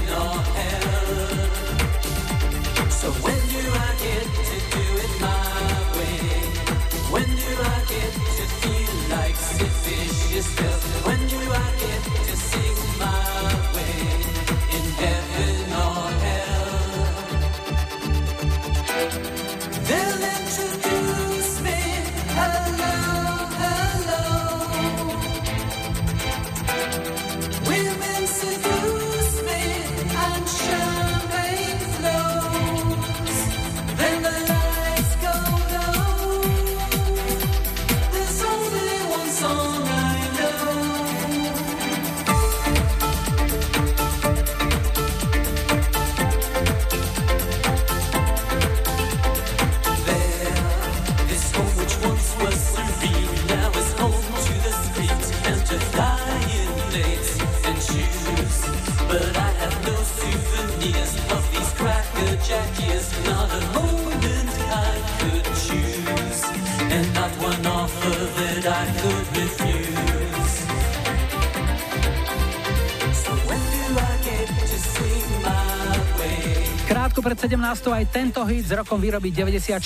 Krátko 77.12 77.28
pred 77.28 77.44
17. 77.44 77.92
aj 77.92 78.06
tento 78.08 78.40
hit 78.48 78.64
s 78.64 78.72
rokom 78.72 78.96
výroby 78.96 79.36
94 79.36 79.84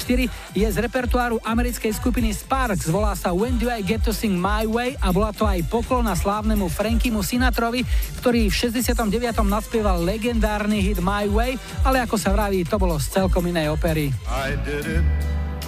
je 0.53 0.61
z 0.61 0.77
repertoáru 0.77 1.41
americkej 1.41 1.97
skupiny 1.97 2.29
Sparks. 2.29 2.85
Volá 2.85 3.17
sa 3.17 3.33
When 3.33 3.57
Do 3.57 3.65
I 3.65 3.81
Get 3.81 4.05
To 4.05 4.13
Sing 4.13 4.37
My 4.37 4.69
Way 4.69 4.93
a 5.01 5.09
bola 5.09 5.33
to 5.33 5.41
aj 5.41 5.65
poklona 5.65 6.13
slávnemu 6.13 6.69
Frankimu 6.69 7.25
Sinatrovi, 7.25 7.81
ktorý 8.21 8.45
v 8.45 8.69
69. 8.69 9.41
naspieval 9.41 10.05
legendárny 10.05 10.85
hit 10.85 11.01
My 11.01 11.25
Way, 11.25 11.57
ale 11.81 12.05
ako 12.05 12.13
sa 12.13 12.29
vraví, 12.29 12.61
to 12.61 12.77
bolo 12.77 13.01
z 13.01 13.17
celkom 13.17 13.41
inej 13.49 13.73
opery. 13.73 14.13
I 14.29 14.53
did 14.61 14.85
it 14.85 15.05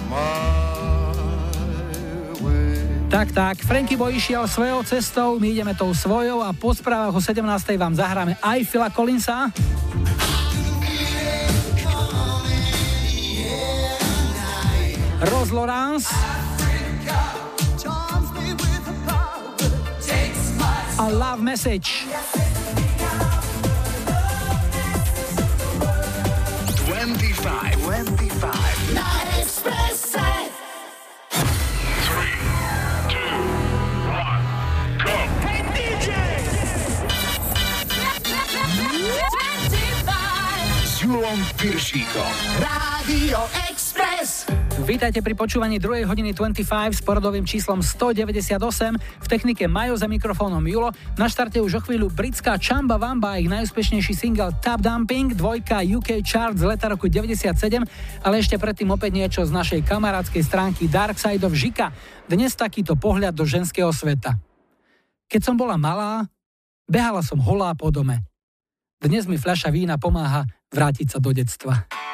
my 0.06 0.22
Tak, 3.10 3.34
tak, 3.34 3.56
Franky 3.66 3.98
Boy 3.98 4.14
išiel 4.14 4.46
svojou 4.46 4.86
cestou, 4.86 5.42
my 5.42 5.50
ideme 5.50 5.74
tou 5.74 5.90
svojou 5.90 6.38
a 6.38 6.54
po 6.54 6.70
správach 6.70 7.10
o 7.10 7.18
17. 7.18 7.42
vám 7.74 7.98
zahráme 7.98 8.38
aj 8.46 8.62
Phila 8.62 8.94
Collinsa. 8.94 9.50
Rose 15.20 15.52
Lawrence 15.52 16.08
a 20.98 21.08
Love 21.10 21.42
Message. 21.42 22.06
25, 26.86 27.76
25. 27.76 28.94
Na 28.94 29.22
Expresse. 29.38 30.18
S 40.82 41.00
Julom 41.02 41.44
Piršíkom. 41.56 42.32
Rádio 42.58 43.38
Express. 43.70 43.87
Vítajte 44.88 45.20
pri 45.20 45.36
počúvaní 45.36 45.76
2. 45.76 46.08
hodiny 46.08 46.32
25 46.32 46.64
s 46.96 47.04
poradovým 47.04 47.44
číslom 47.44 47.84
198. 47.84 48.96
V 48.96 49.26
technike 49.28 49.68
Majo 49.68 50.00
za 50.00 50.08
mikrofónom 50.08 50.64
Julo. 50.64 50.96
Na 51.20 51.28
štarte 51.28 51.60
už 51.60 51.76
o 51.76 51.84
chvíľu 51.84 52.08
britská 52.08 52.56
Chamba 52.56 52.96
Wamba 52.96 53.36
ich 53.36 53.52
najúspešnejší 53.52 54.16
single 54.16 54.56
Tap 54.64 54.80
Dumping, 54.80 55.36
dvojka 55.36 55.84
UK 55.84 56.24
Chart 56.24 56.56
z 56.56 56.64
leta 56.64 56.88
roku 56.88 57.04
97, 57.04 57.84
ale 58.24 58.34
ešte 58.40 58.56
predtým 58.56 58.88
opäť 58.88 59.12
niečo 59.12 59.44
z 59.44 59.52
našej 59.52 59.84
kamarádskej 59.84 60.40
stránky 60.40 60.88
Dark 60.88 61.20
Side 61.20 61.44
of 61.44 61.52
Žika. 61.52 61.92
Dnes 62.24 62.56
takýto 62.56 62.96
pohľad 62.96 63.36
do 63.36 63.44
ženského 63.44 63.92
sveta. 63.92 64.40
Keď 65.28 65.40
som 65.44 65.60
bola 65.60 65.76
malá, 65.76 66.24
behala 66.88 67.20
som 67.20 67.36
holá 67.36 67.76
po 67.76 67.92
dome. 67.92 68.24
Dnes 68.96 69.28
mi 69.28 69.36
fľaša 69.36 69.68
vína 69.68 70.00
pomáha 70.00 70.48
vrátiť 70.72 71.12
sa 71.12 71.18
do 71.20 71.36
detstva. 71.36 72.07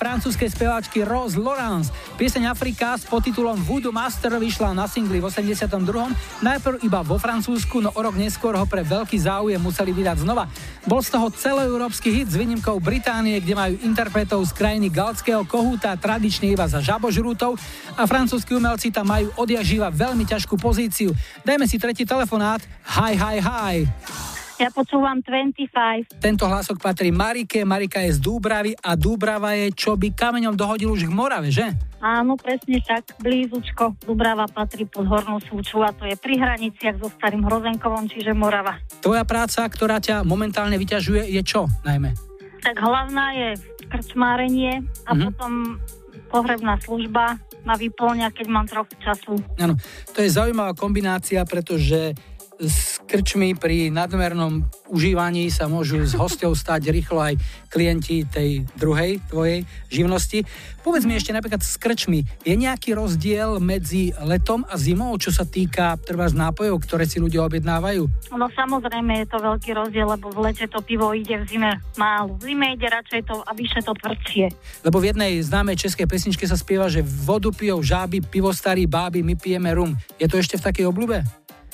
Francúzskej 0.00 0.48
speváčky 0.48 1.04
Rose 1.04 1.36
Laurence. 1.36 1.92
Pieseň 2.16 2.48
Afrika 2.48 2.96
s 2.96 3.04
podtitulom 3.04 3.60
Voodoo 3.68 3.92
Master 3.92 4.32
vyšla 4.40 4.72
na 4.72 4.88
singli 4.88 5.20
v 5.20 5.28
82. 5.28 5.68
Najprv 6.40 6.80
iba 6.80 7.04
vo 7.04 7.20
Francúzsku, 7.20 7.84
no 7.84 7.92
o 7.92 8.00
rok 8.00 8.16
neskôr 8.16 8.56
ho 8.56 8.64
pre 8.64 8.80
veľký 8.80 9.20
záujem 9.20 9.60
museli 9.60 9.92
vydať 9.92 10.24
znova. 10.24 10.48
Bol 10.88 11.04
z 11.04 11.12
toho 11.12 11.28
celoeurópsky 11.28 12.08
hit 12.08 12.32
s 12.32 12.40
výnimkou 12.40 12.80
Británie, 12.80 13.36
kde 13.44 13.52
majú 13.52 13.74
interpretov 13.84 14.40
z 14.48 14.56
krajiny 14.56 14.88
galského 14.88 15.44
kohúta 15.44 15.92
tradične 16.00 16.48
iba 16.48 16.64
za 16.64 16.80
žabožrútov 16.80 17.60
a 17.92 18.08
francúzski 18.08 18.56
umelci 18.56 18.88
tam 18.88 19.12
majú 19.12 19.28
odjak 19.36 19.68
živa 19.68 19.92
veľmi 19.92 20.24
ťažkú 20.24 20.56
pozíciu. 20.56 21.12
Dajme 21.44 21.68
si 21.68 21.76
tretí 21.76 22.08
telefonát. 22.08 22.64
Hi, 22.96 23.12
hi, 23.12 23.36
hi. 23.36 23.76
Ja 24.60 24.68
počúvam 24.68 25.24
25. 25.24 26.20
Tento 26.20 26.44
hlasok 26.44 26.84
patrí 26.84 27.08
Marike, 27.08 27.64
Marika 27.64 28.04
je 28.04 28.12
z 28.12 28.20
Dúbravy 28.20 28.76
a 28.76 28.92
Dúbrava 28.92 29.56
je, 29.56 29.72
čo 29.72 29.96
by 29.96 30.12
kameňom 30.12 30.52
dohodil 30.52 30.92
už 30.92 31.08
k 31.08 31.12
Morave, 31.16 31.48
že? 31.48 31.64
Áno, 31.96 32.36
presne 32.36 32.76
tak. 32.84 33.16
Blízučko. 33.24 33.96
Dubrava 34.04 34.44
patrí 34.44 34.84
pod 34.84 35.08
Hornú 35.08 35.40
Súču 35.40 35.80
a 35.80 35.96
to 35.96 36.04
je 36.04 36.12
pri 36.12 36.36
hraniciach 36.36 37.00
so 37.00 37.08
Starým 37.08 37.40
Hrozenkovom, 37.40 38.04
čiže 38.12 38.36
Morava. 38.36 38.76
Tvoja 39.00 39.24
práca, 39.24 39.64
ktorá 39.64 39.96
ťa 39.96 40.28
momentálne 40.28 40.76
vyťažuje, 40.76 41.32
je 41.32 41.40
čo 41.40 41.64
najmä? 41.80 42.12
Tak 42.60 42.76
hlavná 42.76 43.32
je 43.32 43.48
krčmárenie 43.88 44.84
a 45.08 45.16
Mhm. 45.16 45.22
potom 45.24 45.52
pohrebná 46.28 46.76
služba 46.76 47.40
ma 47.64 47.74
vyplňa, 47.76 48.28
keď 48.32 48.46
mám 48.48 48.68
trochu 48.68 48.92
času. 49.00 49.40
Áno, 49.56 49.76
to 50.12 50.20
je 50.20 50.28
zaujímavá 50.28 50.76
kombinácia, 50.76 51.40
pretože 51.44 52.12
s 52.60 53.00
krčmi 53.08 53.56
pri 53.56 53.88
nadmernom 53.88 54.68
užívaní 54.92 55.48
sa 55.48 55.64
môžu 55.64 56.04
s 56.04 56.12
hosťou 56.12 56.52
stať 56.52 56.92
rýchlo 56.92 57.16
aj 57.16 57.34
klienti 57.72 58.28
tej 58.28 58.68
druhej 58.76 59.24
tvojej 59.32 59.64
živnosti. 59.88 60.44
Povedz 60.84 61.08
mi 61.08 61.16
ešte 61.16 61.32
napríklad 61.32 61.64
s 61.64 61.80
krčmi, 61.80 62.28
je 62.44 62.54
nejaký 62.56 62.92
rozdiel 62.92 63.56
medzi 63.64 64.12
letom 64.20 64.68
a 64.68 64.76
zimou, 64.76 65.16
čo 65.16 65.32
sa 65.32 65.48
týka 65.48 65.96
treba 66.04 66.28
z 66.28 66.36
nápojov, 66.36 66.76
ktoré 66.84 67.08
si 67.08 67.16
ľudia 67.16 67.48
objednávajú? 67.48 68.04
No 68.36 68.46
samozrejme 68.52 69.24
je 69.24 69.26
to 69.32 69.38
veľký 69.40 69.70
rozdiel, 69.72 70.06
lebo 70.12 70.28
v 70.28 70.38
lete 70.50 70.68
to 70.68 70.84
pivo 70.84 71.16
ide, 71.16 71.40
v 71.40 71.46
zime 71.48 71.70
málo. 71.96 72.36
V 72.36 72.52
zime 72.52 72.76
ide 72.76 72.92
radšej 72.92 73.20
to 73.24 73.40
a 73.40 73.50
vyššie 73.56 73.80
to 73.88 73.92
tvrdšie. 73.96 74.46
Lebo 74.84 75.00
v 75.00 75.08
jednej 75.16 75.40
známej 75.40 75.80
českej 75.80 76.04
pesničke 76.04 76.44
sa 76.44 76.60
spieva, 76.60 76.92
že 76.92 77.00
vodu 77.00 77.48
pijou 77.48 77.80
žáby, 77.80 78.20
pivo 78.20 78.52
starí 78.52 78.84
báby, 78.84 79.24
my 79.24 79.34
pijeme 79.36 79.72
rum. 79.72 79.96
Je 80.20 80.28
to 80.28 80.36
ešte 80.36 80.60
v 80.60 80.64
takej 80.68 80.84
obľúbe? 80.92 81.24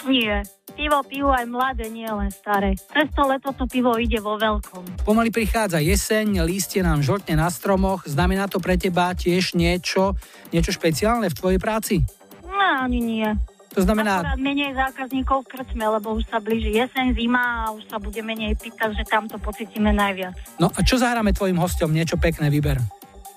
Nie. 0.04 0.44
Pivo 0.76 1.00
pijú 1.08 1.32
aj 1.32 1.48
mladé, 1.48 1.88
nie 1.88 2.04
len 2.04 2.28
staré. 2.28 2.76
Cez 2.76 3.08
to 3.16 3.24
leto 3.24 3.48
to 3.56 3.64
pivo 3.64 3.96
ide 3.96 4.20
vo 4.20 4.36
veľkom. 4.36 5.08
Pomaly 5.08 5.32
prichádza 5.32 5.80
jeseň, 5.80 6.44
lístie 6.44 6.84
nám 6.84 7.00
žltne 7.00 7.40
na 7.40 7.48
stromoch. 7.48 8.04
Znamená 8.04 8.44
to 8.44 8.60
pre 8.60 8.76
teba 8.76 9.16
tiež 9.16 9.56
niečo, 9.56 10.12
niečo 10.52 10.76
špeciálne 10.76 11.32
v 11.32 11.38
tvojej 11.38 11.56
práci? 11.56 12.04
No, 12.44 12.84
ani 12.84 13.00
nie. 13.00 13.28
To 13.76 13.84
znamená, 13.84 14.24
Akurát 14.24 14.40
menej 14.40 14.72
zákazníkov 14.72 15.44
v 15.44 15.48
krčme, 15.52 15.84
lebo 15.84 16.16
už 16.16 16.24
sa 16.32 16.40
blíži 16.40 16.72
jeseň, 16.80 17.12
zima 17.12 17.68
a 17.68 17.76
už 17.76 17.84
sa 17.92 18.00
bude 18.00 18.20
menej 18.24 18.56
piť, 18.56 18.72
takže 18.72 19.04
tam 19.04 19.28
to 19.28 19.36
pocítime 19.36 19.92
najviac. 19.92 20.32
no 20.56 20.72
a 20.72 20.80
čo 20.80 20.96
zahráme 20.96 21.36
tvojim 21.36 21.60
hostom? 21.60 21.92
Niečo 21.92 22.16
pekné 22.16 22.48
vyber. 22.48 22.80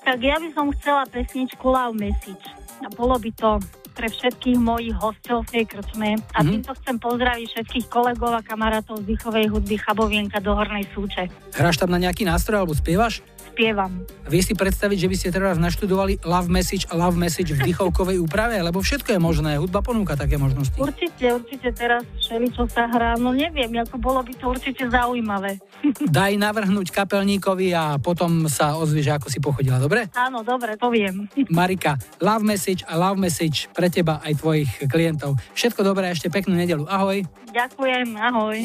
Tak 0.00 0.18
ja 0.18 0.36
by 0.40 0.48
som 0.56 0.72
chcela 0.74 1.04
pesničku 1.06 1.62
Love 1.62 1.96
Message. 1.96 2.44
A 2.80 2.88
bolo 2.90 3.20
by 3.20 3.30
to 3.36 3.60
pre 3.92 4.08
všetkých 4.08 4.56
mojich 4.56 4.96
hostov 4.96 5.44
v 5.44 5.60
tej 5.60 5.64
krčme. 5.76 6.16
A 6.32 6.40
Mhm. 6.40 6.50
týmto 6.56 6.72
chcem 6.80 6.96
pozdraviť 6.96 7.46
všetkých 7.52 7.86
kolegov 7.92 8.32
a 8.32 8.40
kamarátov 8.40 9.04
z 9.04 9.12
dýchovej 9.12 9.46
hudby 9.52 9.76
Chabovienka 9.76 10.40
do 10.40 10.56
Hornej 10.56 10.88
Súče. 10.96 11.28
Hráš 11.52 11.76
tam 11.76 11.92
na 11.92 12.00
nejaký 12.00 12.24
nástroj 12.24 12.64
alebo 12.64 12.72
spievaš? 12.72 13.20
Spievam. 13.50 14.06
Vie 14.30 14.46
si 14.46 14.54
predstaviť, 14.54 14.94
že 14.94 15.10
by 15.10 15.16
ste 15.18 15.28
teraz 15.34 15.58
naštudovali 15.58 16.22
Love 16.22 16.46
Message 16.46 16.86
a 16.86 16.94
Love 16.94 17.18
Message 17.18 17.50
v 17.50 17.66
dýchovkovej 17.66 18.22
úprave? 18.22 18.62
Lebo 18.62 18.78
všetko 18.78 19.18
je 19.18 19.20
možné, 19.20 19.58
hudba 19.58 19.82
ponúka 19.82 20.14
také 20.14 20.38
možnosti. 20.38 20.78
Určite, 20.78 21.34
určite 21.34 21.74
teraz 21.74 22.06
všeličo 22.22 22.70
sa 22.70 22.86
hrá. 22.86 23.18
No 23.18 23.34
neviem, 23.34 23.74
ako 23.82 23.98
bolo 23.98 24.22
by 24.22 24.32
to 24.38 24.54
určite 24.54 24.86
zaujímavé. 24.86 25.58
Daj 26.16 26.38
navrhnúť 26.38 26.94
kapelníkovi 26.94 27.74
a 27.74 27.98
potom 27.98 28.46
sa 28.46 28.78
ozvieš, 28.78 29.18
ako 29.18 29.26
si 29.26 29.42
pochodila, 29.42 29.82
dobre? 29.82 30.06
Áno, 30.14 30.46
dobre, 30.46 30.78
poviem. 30.78 31.26
Marika, 31.50 31.98
Love 32.22 32.46
Message 32.46 32.86
a 32.86 32.94
Love 32.94 33.18
Message 33.18 33.66
pre 33.74 33.90
teba 33.90 34.22
aj 34.22 34.38
tvojich 34.38 34.70
klientov. 34.86 35.34
Všetko 35.58 35.82
dobré 35.82 36.06
a 36.06 36.14
ešte 36.14 36.30
peknú 36.30 36.54
nedelu. 36.54 36.86
Ahoj. 36.86 37.26
Ďakujem, 37.50 38.14
ahoj. 38.14 38.58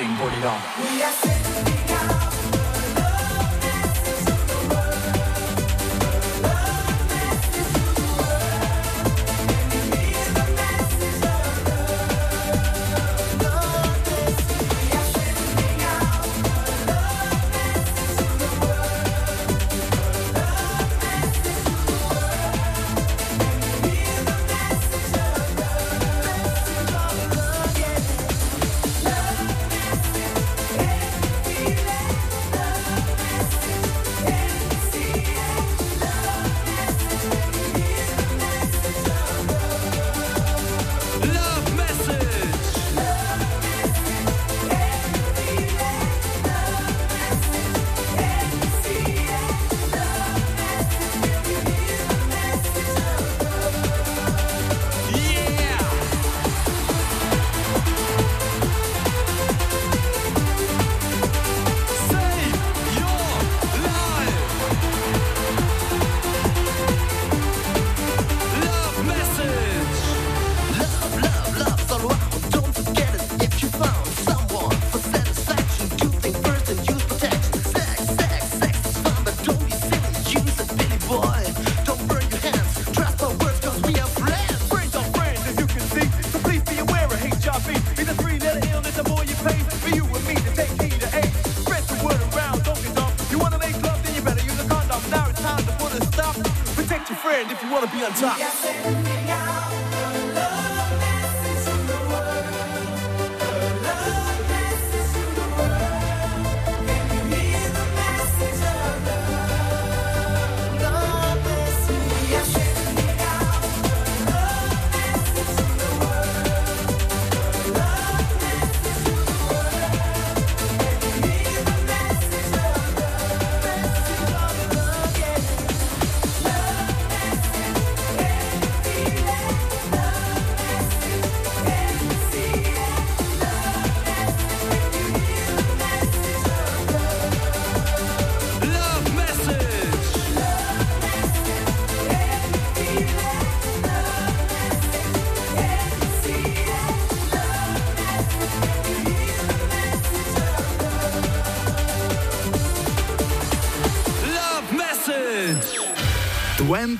investing 0.00 0.16
$40. 0.16 1.39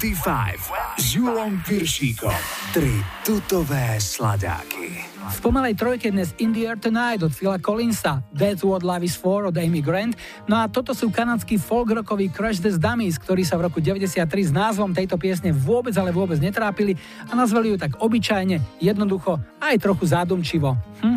25 0.01 0.97
s 0.97 1.13
Julom 1.13 1.61
Piršíkom. 1.61 2.33
Tri 2.73 3.05
tutové 3.21 4.01
sladáky. 4.01 4.97
V 5.21 5.39
pomalej 5.45 5.77
trojke 5.77 6.09
dnes 6.09 6.33
In 6.41 6.57
the 6.57 6.65
Air 6.65 6.81
Tonight 6.81 7.21
od 7.21 7.37
Phila 7.37 7.61
Collinsa, 7.61 8.25
That's 8.33 8.65
What 8.65 8.81
Love 8.81 9.05
Is 9.05 9.13
For 9.13 9.45
od 9.45 9.53
Amy 9.61 9.85
Grant, 9.85 10.17
no 10.49 10.57
a 10.57 10.73
toto 10.73 10.97
sú 10.97 11.13
kanadský 11.13 11.61
folk 11.61 11.93
rockový 11.93 12.33
Crash 12.33 12.65
the 12.65 12.73
Dummies, 12.73 13.21
ktorí 13.21 13.45
sa 13.45 13.61
v 13.61 13.69
roku 13.69 13.85
93 13.85 14.25
s 14.25 14.53
názvom 14.57 14.97
tejto 14.97 15.21
piesne 15.21 15.53
vôbec, 15.53 15.93
ale 16.01 16.17
vôbec 16.17 16.41
netrápili 16.41 16.97
a 17.29 17.37
nazvali 17.37 17.69
ju 17.69 17.77
tak 17.77 18.01
obyčajne, 18.01 18.81
jednoducho, 18.81 19.37
aj 19.61 19.77
trochu 19.85 20.09
zádumčivo. 20.09 20.81
Hm, 21.05 21.10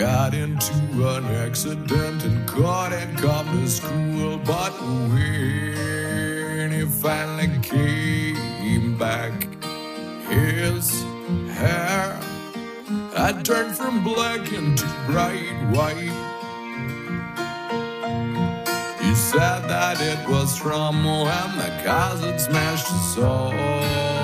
got 0.00 0.32
into 0.32 0.72
an 1.06 1.26
accident 1.26 2.24
and 2.24 2.48
caught 2.48 2.90
and 2.90 3.18
come 3.18 3.46
to 3.48 3.68
school. 3.68 4.38
But 4.38 4.72
when 5.10 6.72
he 6.72 6.86
finally 6.86 7.50
came 7.60 8.96
back, 8.96 9.46
his 10.26 11.02
hair 11.52 12.18
had 13.14 13.44
turned 13.44 13.76
from 13.76 14.02
black 14.02 14.50
into 14.54 14.86
bright 15.06 15.52
white. 15.68 16.16
He 19.02 19.14
said 19.14 19.68
that 19.68 20.00
it 20.00 20.26
was 20.30 20.56
from 20.56 21.04
when 21.04 21.58
the 21.58 21.82
cars 21.84 22.20
had 22.20 22.40
smashed 22.40 22.88
his 22.88 23.14
soul. 23.16 24.19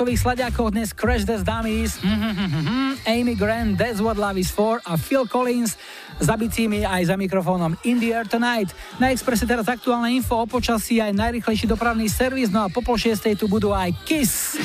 Troch 0.00 0.08
tutových 0.08 0.24
sladiakoch 0.24 0.72
dnes 0.72 0.96
Crash 0.96 1.28
the 1.28 1.36
Dummies, 1.44 2.00
Amy 3.20 3.36
Grant, 3.36 3.76
That's 3.76 4.00
What 4.00 4.16
Love 4.16 4.40
Is 4.40 4.48
For 4.48 4.80
a 4.88 4.96
Phil 4.96 5.28
Collins 5.28 5.76
za 6.16 6.40
bicími 6.40 6.88
aj 6.88 7.12
za 7.12 7.20
mikrofónom 7.20 7.76
In 7.84 8.00
the 8.00 8.16
Air 8.16 8.24
Tonight. 8.24 8.72
Na 8.96 9.12
Expresse 9.12 9.44
teraz 9.44 9.68
aktuálne 9.68 10.08
info 10.16 10.40
o 10.40 10.48
počasí 10.48 11.04
aj 11.04 11.12
najrychlejší 11.12 11.68
dopravný 11.68 12.08
servis, 12.08 12.48
no 12.48 12.64
a 12.64 12.72
po 12.72 12.80
pol 12.80 12.96
šiestej 12.96 13.36
tu 13.36 13.44
budú 13.44 13.76
aj 13.76 13.92
KISS. 14.08 14.56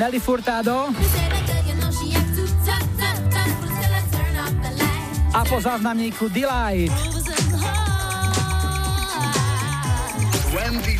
Nelly 0.00 0.24
Furtado 0.24 0.88
a 5.36 5.40
po 5.44 5.60
záznamníku 5.60 6.32
Delight. 6.32 7.11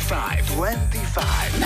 25, 0.03 0.51
25. 0.59 1.63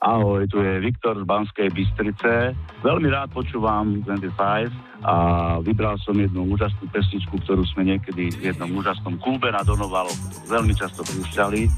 Ahoj, 0.00 0.48
tu 0.48 0.60
je 0.60 0.80
Viktor 0.80 1.20
z 1.20 1.24
Banskej 1.28 1.68
Bystrice. 1.68 2.56
Veľmi 2.80 3.12
rád 3.12 3.28
počúvam 3.32 4.00
25 4.04 4.72
a 5.04 5.14
vybral 5.60 6.00
som 6.00 6.16
jednu 6.16 6.48
úžasnú 6.48 6.88
pesničku, 6.92 7.40
ktorú 7.44 7.64
sme 7.76 7.92
niekedy 7.92 8.32
v 8.32 8.52
jednom 8.52 8.72
úžasnom 8.72 9.20
klube 9.20 9.52
na 9.52 9.60
Donovalo 9.60 10.12
veľmi 10.48 10.72
často 10.72 11.04
púšťali. 11.04 11.68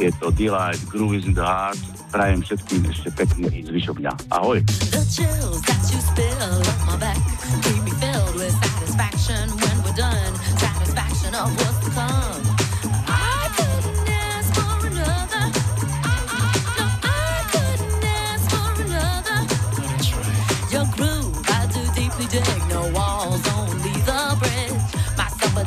Je 0.00 0.08
to 0.20 0.32
Delight, 0.32 0.80
Groove 0.88 1.20
is 1.20 1.28
in 1.28 1.36
the 1.36 1.44
Heart. 1.44 1.76
Prajem 2.12 2.40
všetkým 2.44 2.88
ešte 2.92 3.12
pekný 3.12 3.64
zvyšok 3.68 4.00
dňa. 4.00 4.12
Ahoj. 4.36 4.60
The 4.88 5.04
chills 5.04 5.60
that 5.68 5.84
you 5.92 6.00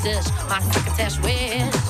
dish, 0.06 0.28
my 0.48 0.60
succotash 0.62 1.20
wish. 1.24 1.85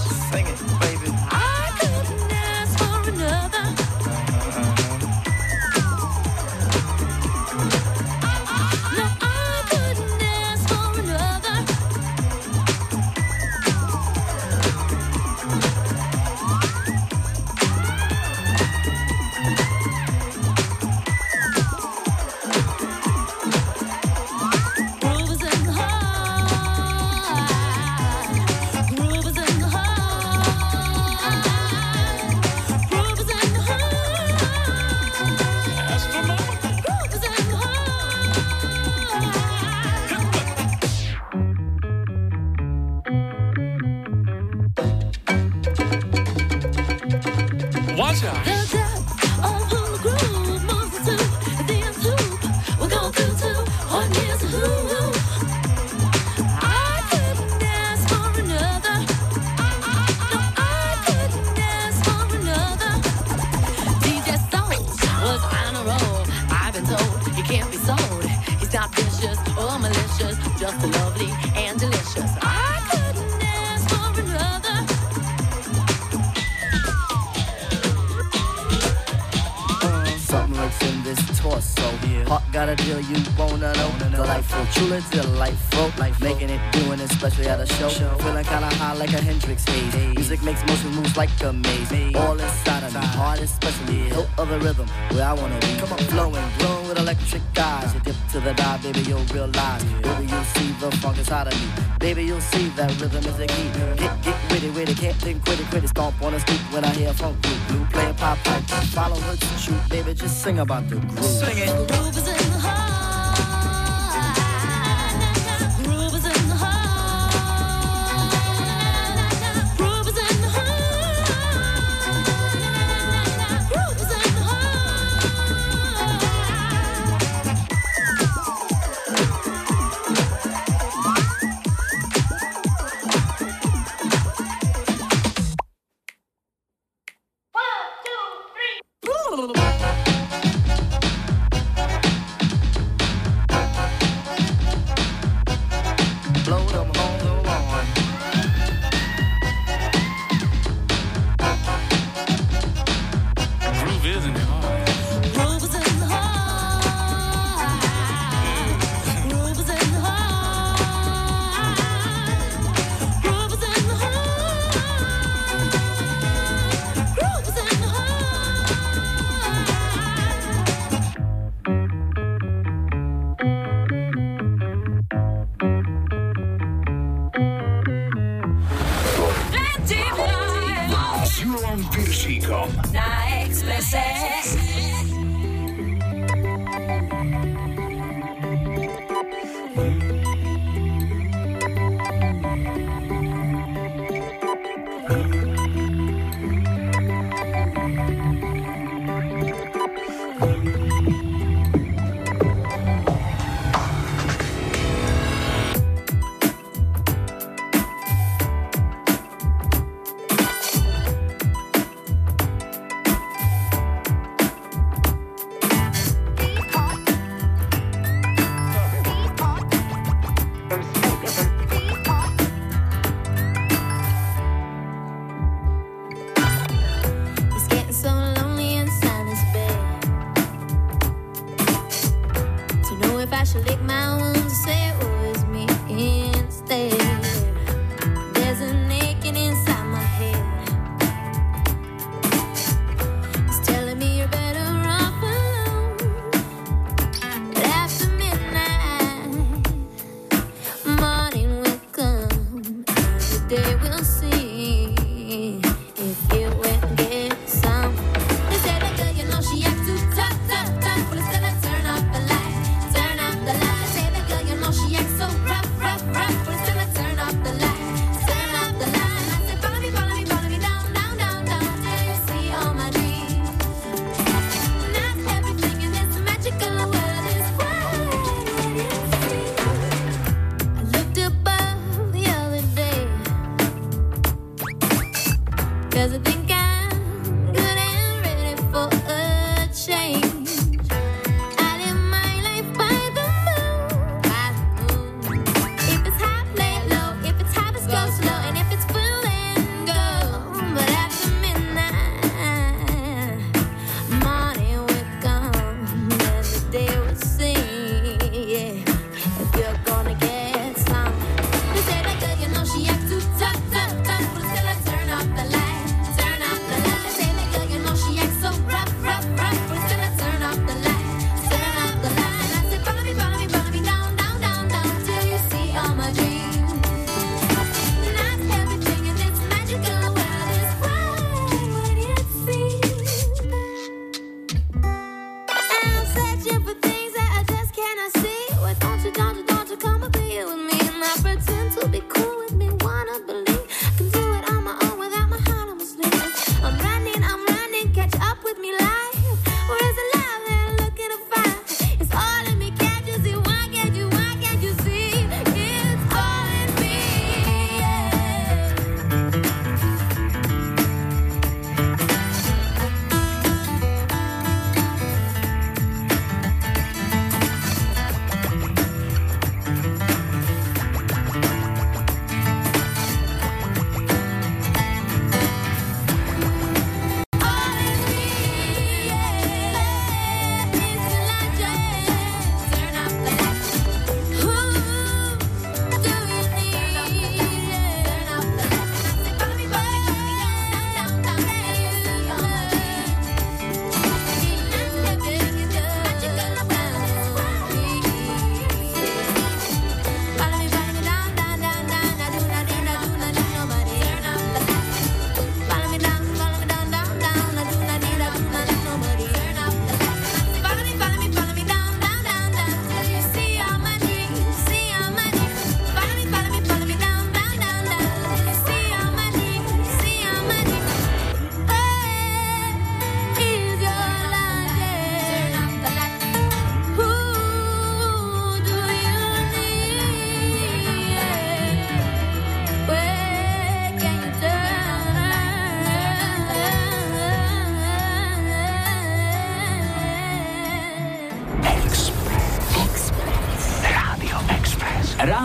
Like 91.25 91.43
a 91.43 91.53
maze. 91.53 92.15
All 92.15 92.39
inside 92.39 92.83
of 92.83 92.93
me, 92.93 92.99
heart 93.17 93.39
especially. 93.39 93.99
Hilt 94.13 94.27
of 94.37 94.49
the 94.49 94.59
rhythm, 94.59 94.87
where 95.11 95.25
I 95.25 95.33
wanna 95.33 95.59
be. 95.59 95.75
Come 95.79 95.91
on, 95.93 95.97
flowing, 96.13 96.45
glowing 96.59 96.87
with 96.87 96.99
electric 96.99 97.41
eyes. 97.57 97.93
You 97.93 97.99
dip 98.01 98.15
to 98.31 98.39
the 98.39 98.53
dive, 98.53 98.83
baby, 98.83 99.01
you'll 99.01 99.25
realize. 99.33 99.83
Baby, 99.83 100.25
you'll 100.31 100.49
see 100.55 100.71
the 100.79 100.91
funk 101.01 101.17
inside 101.17 101.47
of 101.47 101.53
me. 101.59 101.67
Baby, 101.99 102.25
you'll 102.25 102.41
see 102.41 102.69
that 102.77 102.89
rhythm 103.01 103.23
is 103.25 103.37
the 103.37 103.47
key. 103.47 103.69
Get, 103.97 104.21
get 104.23 104.37
witty, 104.51 104.69
witty, 104.71 104.95
can't 104.95 105.17
think, 105.17 105.43
quit 105.45 105.59
it, 105.59 105.67
quit 105.69 105.83
it. 105.83 105.89
Stomp 105.89 106.21
on 106.21 106.33
the 106.33 106.39
street 106.39 106.61
when 106.71 106.83
I 106.85 106.89
hear 106.89 107.13
funk 107.13 107.41
blue. 107.41 107.59
Blue 107.69 107.85
playing 107.85 108.15
pop 108.15 108.37
pipe. 108.43 108.63
Follow 108.97 109.19
her 109.27 109.35
to 109.35 109.45
shoot, 109.57 109.89
baby, 109.89 110.13
just 110.13 110.41
sing 110.43 110.59
about 110.59 110.87
the 110.89 110.97
groove. 110.97 111.25
Sing 111.25 111.57
it. 111.57 111.87
The 111.87 111.93
Groove 111.93 112.17
is 112.17 112.34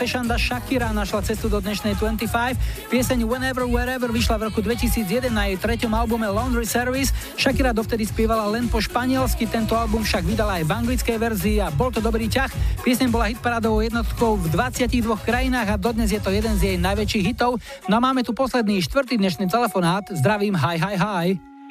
Fešanda 0.00 0.40
Shakira 0.40 0.96
našla 0.96 1.20
cestu 1.20 1.52
do 1.52 1.60
dnešnej 1.60 1.92
25. 2.00 2.88
Pieseň 2.88 3.20
Whenever, 3.28 3.68
Wherever 3.68 4.08
vyšla 4.08 4.40
v 4.40 4.42
roku 4.48 4.64
2001 4.64 5.28
na 5.28 5.52
jej 5.52 5.60
treťom 5.60 5.92
albume 5.92 6.24
Laundry 6.24 6.64
Service. 6.64 7.12
Shakira 7.36 7.76
dovtedy 7.76 8.08
spievala 8.08 8.48
len 8.48 8.64
po 8.72 8.80
španielsky, 8.80 9.44
tento 9.44 9.76
album 9.76 10.00
však 10.00 10.24
vydala 10.24 10.56
aj 10.56 10.64
v 10.64 10.72
anglickej 10.72 11.16
verzii 11.20 11.60
a 11.60 11.68
bol 11.68 11.92
to 11.92 12.00
dobrý 12.00 12.32
ťah. 12.32 12.48
Pieseň 12.80 13.12
bola 13.12 13.28
hitparádovou 13.28 13.84
jednotkou 13.84 14.40
v 14.40 14.48
22 14.48 15.04
krajinách 15.20 15.68
a 15.68 15.76
dodnes 15.76 16.08
je 16.08 16.20
to 16.24 16.32
jeden 16.32 16.56
z 16.56 16.72
jej 16.72 16.76
najväčších 16.80 17.36
hitov. 17.36 17.60
No 17.84 18.00
a 18.00 18.00
máme 18.00 18.24
tu 18.24 18.32
posledný 18.32 18.80
štvrtý 18.80 19.20
dnešný 19.20 19.52
telefonát. 19.52 20.08
Zdravím, 20.08 20.56
hi, 20.56 20.80
hi, 20.80 20.96
hi. 20.96 21.26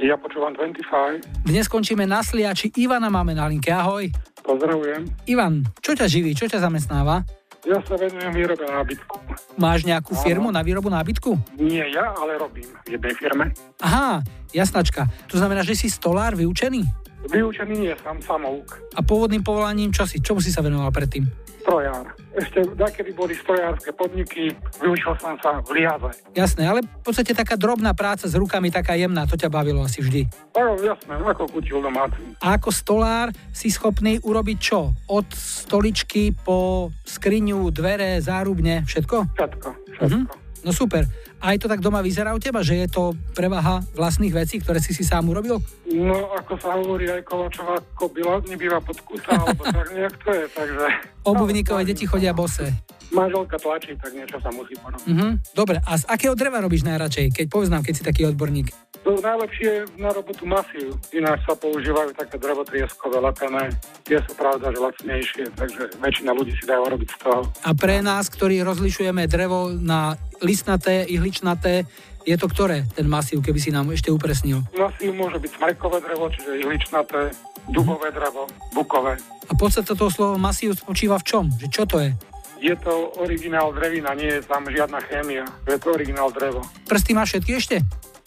Ja 0.06 0.22
počúvam 0.22 0.54
25. 0.54 1.50
Dnes 1.50 1.66
skončíme 1.66 2.06
na 2.06 2.22
Sliači. 2.22 2.70
Ivana 2.78 3.10
máme 3.10 3.34
na 3.34 3.50
linke. 3.50 3.74
Ahoj. 3.74 4.06
Pozdravujem. 4.46 5.10
Ivan, 5.26 5.66
čo 5.82 5.98
ťa 5.98 6.06
živí, 6.06 6.38
čo 6.38 6.46
ťa 6.46 6.62
zamestnáva? 6.62 7.39
Ja 7.68 7.76
sa 7.84 7.96
venujem 8.00 8.32
výrobe 8.32 8.64
nábytku. 8.64 9.16
Máš 9.60 9.84
nejakú 9.84 10.16
firmu 10.16 10.48
na 10.48 10.64
výrobu 10.64 10.88
nábytku? 10.88 11.60
Nie 11.60 11.92
ja, 11.92 12.16
ale 12.16 12.40
robím 12.40 12.68
v 12.88 12.96
jednej 12.96 13.14
firme. 13.20 13.46
Aha, 13.84 14.24
jasnačka. 14.56 15.12
To 15.28 15.36
znamená, 15.36 15.68
že 15.68 15.76
si 15.76 15.92
stolár 15.92 16.40
vyučený? 16.40 16.88
Vyučený 17.28 17.76
nie 17.76 17.94
som 18.00 18.16
samouk. 18.24 18.80
A 18.96 19.04
pôvodným 19.04 19.44
povolaním 19.44 19.92
čo 19.92 20.08
si? 20.08 20.24
Čomu 20.24 20.40
si 20.40 20.50
sa 20.50 20.64
venoval 20.64 20.88
predtým? 20.90 21.28
Strojár. 21.60 22.16
Ešte 22.32 22.64
dakedy 22.74 23.12
boli 23.12 23.36
strojárske 23.36 23.92
podniky, 23.92 24.56
vyučil 24.80 25.12
som 25.20 25.36
sa 25.44 25.60
v 25.60 25.76
Liaze. 25.76 26.16
Jasné, 26.32 26.64
ale 26.64 26.80
v 26.82 27.04
podstate 27.04 27.36
taká 27.36 27.60
drobná 27.60 27.92
práca 27.92 28.26
s 28.26 28.34
rukami, 28.34 28.72
taká 28.72 28.96
jemná, 28.96 29.28
to 29.28 29.36
ťa 29.36 29.52
bavilo 29.52 29.84
asi 29.84 30.00
vždy. 30.00 30.24
No 30.56 30.80
jasné, 30.80 31.20
ako 31.20 31.52
kutil 31.52 31.84
domáci. 31.84 32.24
A 32.40 32.56
ako 32.56 32.72
stolár 32.72 33.28
si 33.52 33.68
schopný 33.68 34.24
urobiť 34.24 34.58
čo? 34.58 34.96
Od 35.12 35.28
stoličky 35.36 36.32
po 36.32 36.90
skriňu, 37.04 37.68
dvere, 37.76 38.24
zárubne, 38.24 38.88
všetko? 38.88 39.36
Všetko, 39.36 39.70
Mhm. 40.00 40.20
No 40.64 40.76
super. 40.76 41.08
Aj 41.40 41.56
to 41.56 41.72
tak 41.72 41.80
doma 41.80 42.04
vyzerá 42.04 42.36
u 42.36 42.40
teba, 42.40 42.60
že 42.60 42.76
je 42.84 42.88
to 42.92 43.16
prevaha 43.32 43.80
vlastných 43.96 44.36
vecí, 44.36 44.60
ktoré 44.60 44.84
si 44.84 44.92
si 44.92 45.08
sám 45.08 45.32
urobil? 45.32 45.64
No, 45.88 46.36
ako 46.36 46.54
sa 46.60 46.76
hovorí, 46.76 47.08
aj 47.08 47.24
Kovačová 47.24 47.80
kobila 47.96 48.44
nebýva 48.44 48.84
pod 48.84 49.00
kusa, 49.08 49.32
alebo 49.32 49.64
tak 49.64 49.88
nejak 49.96 50.16
to 50.20 50.30
je, 50.36 50.46
takže... 50.52 50.86
Obuvníkové 51.24 51.88
deti 51.88 52.04
chodia 52.04 52.36
bose. 52.36 52.68
Manželka 53.10 53.58
tlačí, 53.58 53.96
tak 53.98 54.12
niečo 54.14 54.38
sa 54.38 54.52
musí 54.52 54.76
porobiť. 54.78 55.08
Mhm. 55.08 55.28
Dobre, 55.56 55.80
a 55.82 55.92
z 55.98 56.04
akého 56.12 56.36
dreva 56.36 56.60
robíš 56.60 56.84
najradšej? 56.86 57.34
Keď 57.34 57.46
poznám, 57.48 57.82
keď 57.88 57.94
si 57.96 58.04
taký 58.04 58.22
odborník. 58.28 58.70
To 59.10 59.18
najlepšie 59.18 59.98
na 59.98 60.14
robotu 60.14 60.46
masív. 60.46 60.94
Ináč 61.10 61.42
sa 61.42 61.58
používajú 61.58 62.14
také 62.14 62.38
drevotrieskové 62.38 63.18
lepené. 63.18 63.74
Tie 64.06 64.22
sú 64.22 64.38
pravda, 64.38 64.70
že 64.70 64.78
lacnejšie, 64.78 65.50
takže 65.58 65.98
väčšina 65.98 66.30
ľudí 66.30 66.54
si 66.54 66.70
dajú 66.70 66.94
robiť 66.94 67.10
z 67.10 67.18
toho. 67.18 67.42
A 67.66 67.74
pre 67.74 68.06
nás, 68.06 68.30
ktorí 68.30 68.62
rozlišujeme 68.62 69.26
drevo 69.26 69.74
na 69.74 70.14
listnaté, 70.46 71.10
ihličnaté, 71.10 71.90
je 72.22 72.38
to 72.38 72.46
ktoré, 72.46 72.86
ten 72.94 73.10
masív, 73.10 73.42
keby 73.42 73.58
si 73.58 73.74
nám 73.74 73.90
ešte 73.90 74.14
upresnil? 74.14 74.62
Masív 74.78 75.18
môže 75.18 75.42
byť 75.42 75.58
smrekové 75.58 76.06
drevo, 76.06 76.30
čiže 76.30 76.62
ihličnaté, 76.62 77.34
dubové 77.74 78.14
drevo, 78.14 78.46
bukové. 78.78 79.18
A 79.50 79.58
podstata 79.58 79.98
toho 79.98 80.14
slova 80.14 80.38
masív 80.38 80.78
spočíva 80.78 81.18
v 81.18 81.26
čom? 81.26 81.44
Že 81.58 81.68
čo 81.74 81.84
to 81.90 81.98
je? 81.98 82.14
Je 82.62 82.78
to 82.78 83.10
originál 83.18 83.74
drevina, 83.74 84.14
nie 84.14 84.38
je 84.38 84.46
tam 84.46 84.70
žiadna 84.70 85.02
chémia. 85.10 85.50
Je 85.66 85.82
to 85.82 85.98
originál 85.98 86.30
drevo. 86.30 86.62
Prsty 86.86 87.18
máš 87.18 87.34
všetky 87.34 87.52
ešte? 87.58 87.78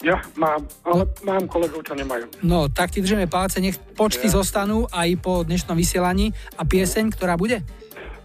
Ja 0.03 0.19
mám, 0.35 0.67
ale 0.83 1.07
mám 1.23 1.47
kolegov, 1.47 1.79
čo 1.87 1.95
nemajú. 1.95 2.27
No, 2.43 2.67
tak 2.67 2.91
ti 2.91 2.99
držíme 2.99 3.31
palce, 3.31 3.63
nech 3.63 3.79
počty 3.95 4.27
Ja. 4.27 4.35
zostanú 4.35 4.83
aj 4.91 5.09
po 5.23 5.47
dnešnom 5.47 5.79
vysielaní. 5.79 6.35
A 6.59 6.67
pieseň, 6.67 7.15
ktorá 7.15 7.39
bude? 7.39 7.63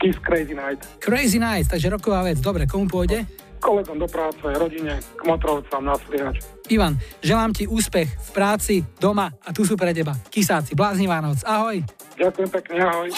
Kiss 0.03 0.19
Crazy 0.19 0.59
Night. 0.59 0.83
Crazy 0.99 1.39
Nights, 1.39 1.71
takže 1.71 1.87
roková 1.87 2.27
vec. 2.27 2.43
Dobre, 2.43 2.67
komu 2.67 2.91
pôjde? 2.91 3.23
Kolegom 3.59 3.99
do 3.99 4.07
práce, 4.07 4.43
rodine, 4.43 4.99
k 5.03 5.23
motrovcám 5.23 5.83
na 5.83 5.95
sliač. 5.99 6.43
Ivan, 6.71 6.99
želám 7.23 7.51
ti 7.55 7.67
úspech 7.67 8.07
v 8.07 8.31
práci, 8.31 8.75
doma 8.99 9.31
a 9.43 9.51
tu 9.51 9.67
sú 9.67 9.75
pre 9.75 9.91
teba. 9.91 10.15
Kisáci, 10.31 10.75
bláznivá 10.79 11.19
noc. 11.19 11.43
Ahoj. 11.43 11.83
Ďakujem 12.19 12.51
pekne, 12.55 12.87
ahoj. 12.87 13.11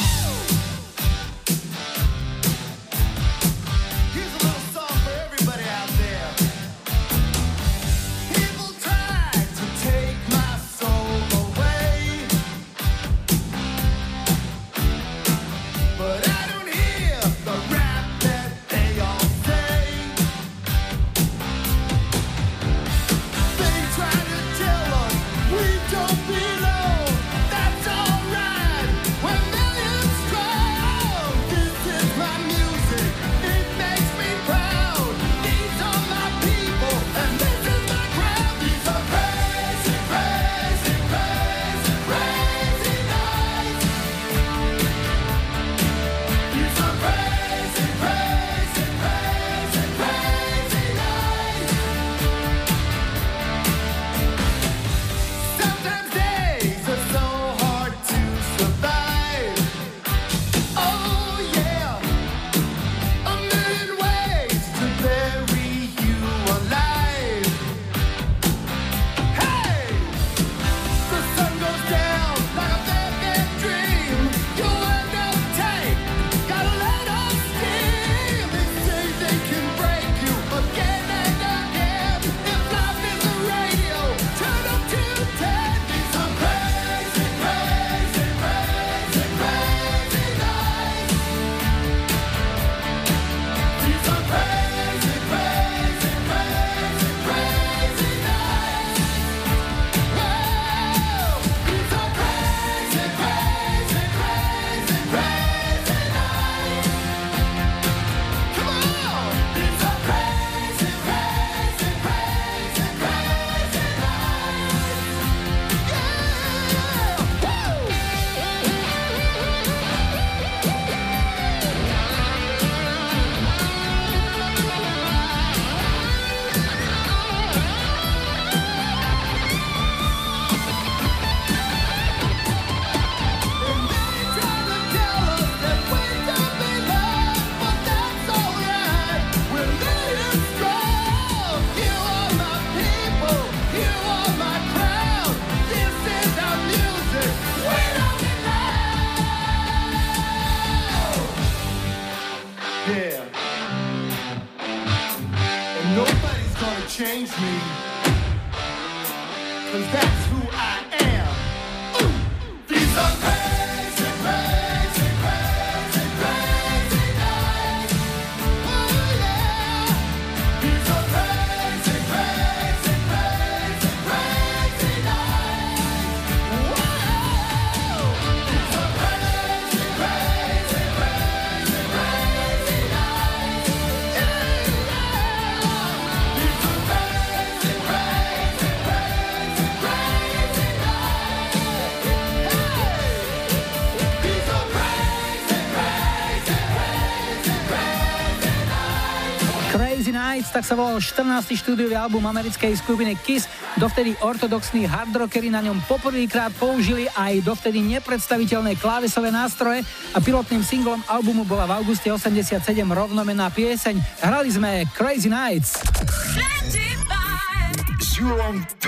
Tak 200.50 200.66
sa 200.66 200.74
volal 200.74 200.98
14. 200.98 201.54
štúdiový 201.54 201.94
album 201.94 202.26
americkej 202.26 202.74
skupiny 202.74 203.14
Kiss. 203.22 203.46
Dovtedy 203.78 204.18
ortodoxní 204.18 204.82
hardrockery 204.84 205.46
na 205.46 205.62
ňom 205.62 205.78
poprvýkrát 205.86 206.50
použili 206.58 207.06
aj 207.14 207.46
dovtedy 207.46 207.78
nepredstaviteľné 207.78 208.74
klávesové 208.76 209.30
nástroje 209.30 209.86
a 210.10 210.18
pilotným 210.18 210.66
singlom 210.66 210.98
albumu 211.06 211.46
bola 211.46 211.70
v 211.70 211.82
auguste 211.82 212.10
87 212.10 212.66
rovnomená 212.82 213.46
pieseň. 213.54 214.26
Hrali 214.26 214.50
sme 214.50 214.70
Crazy 214.92 215.30
Nights. 215.30 215.78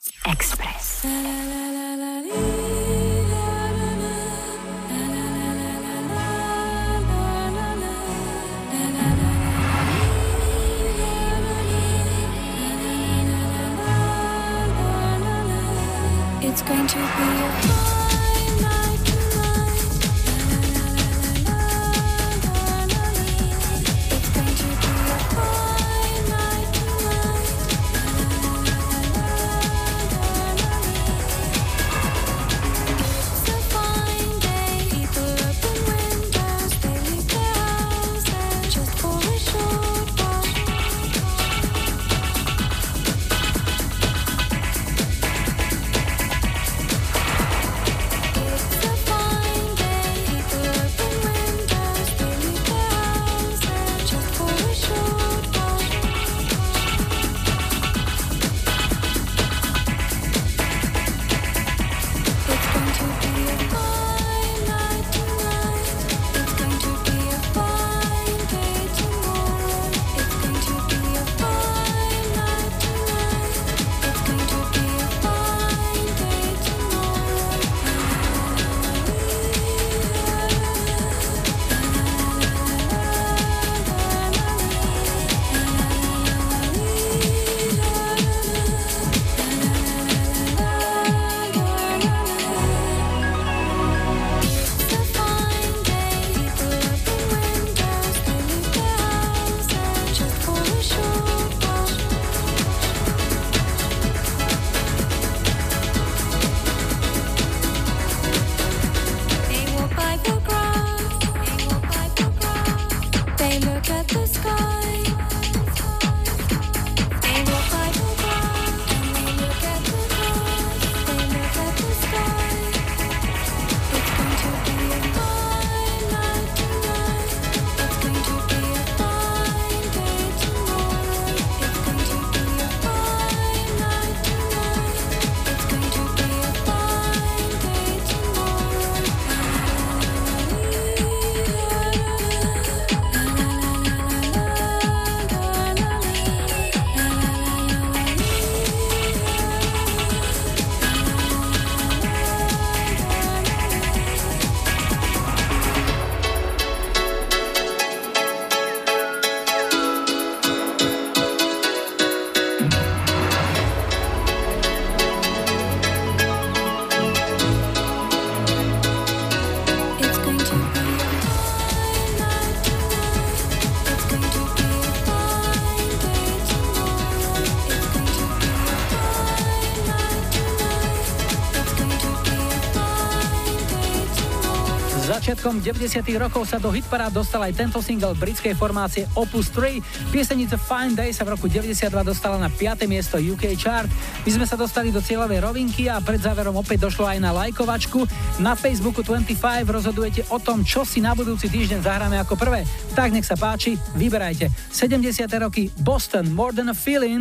Začiatkom 185.43 185.59
90. 185.59 186.23
rokov 186.23 186.47
sa 186.47 186.55
do 186.55 186.71
hitparád 186.71 187.19
dostal 187.19 187.43
aj 187.43 187.51
tento 187.51 187.83
single 187.83 188.15
britskej 188.15 188.55
formácie 188.55 189.03
Opus 189.11 189.51
3. 189.51 189.83
Piesenica 190.07 190.55
Fine 190.55 190.95
Day 190.95 191.11
sa 191.11 191.27
v 191.27 191.35
roku 191.35 191.51
92 191.51 191.83
dostala 191.99 192.39
na 192.39 192.47
5. 192.47 192.87
miesto 192.87 193.19
UK 193.19 193.51
chart. 193.59 193.91
My 194.23 194.31
sme 194.39 194.47
sa 194.47 194.55
dostali 194.55 194.87
do 194.87 195.03
cieľovej 195.03 195.43
rovinky 195.43 195.91
a 195.91 195.99
pred 195.99 196.23
záverom 196.23 196.55
opäť 196.55 196.87
došlo 196.87 197.11
aj 197.11 197.19
na 197.19 197.35
lajkovačku. 197.35 198.07
Na 198.39 198.55
Facebooku 198.55 199.03
25 199.03 199.67
rozhodujete 199.67 200.23
o 200.31 200.39
tom, 200.39 200.63
čo 200.63 200.87
si 200.87 201.03
na 201.03 201.11
budúci 201.11 201.51
týždeň 201.51 201.83
zahráme 201.83 202.15
ako 202.23 202.39
prvé. 202.39 202.63
Tak 202.95 203.11
nech 203.11 203.27
sa 203.27 203.35
páči, 203.35 203.75
vyberajte. 203.99 204.47
70. 204.71 205.27
roky 205.43 205.67
Boston, 205.83 206.31
More 206.31 206.55
Than 206.55 206.71
a 206.71 206.77
Feeling. 206.77 207.19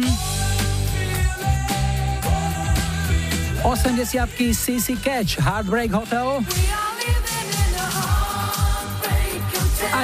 80. 3.66 4.54
CC 4.54 4.94
Catch, 5.02 5.42
Heartbreak 5.42 5.90
Hotel. 5.90 6.38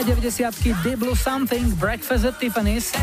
90. 0.08 0.72
Deep 0.80 0.98
Blue 0.98 1.12
Something, 1.12 1.68
Breakfast 1.76 2.24
at 2.24 2.40
Tiffany's. 2.40 2.96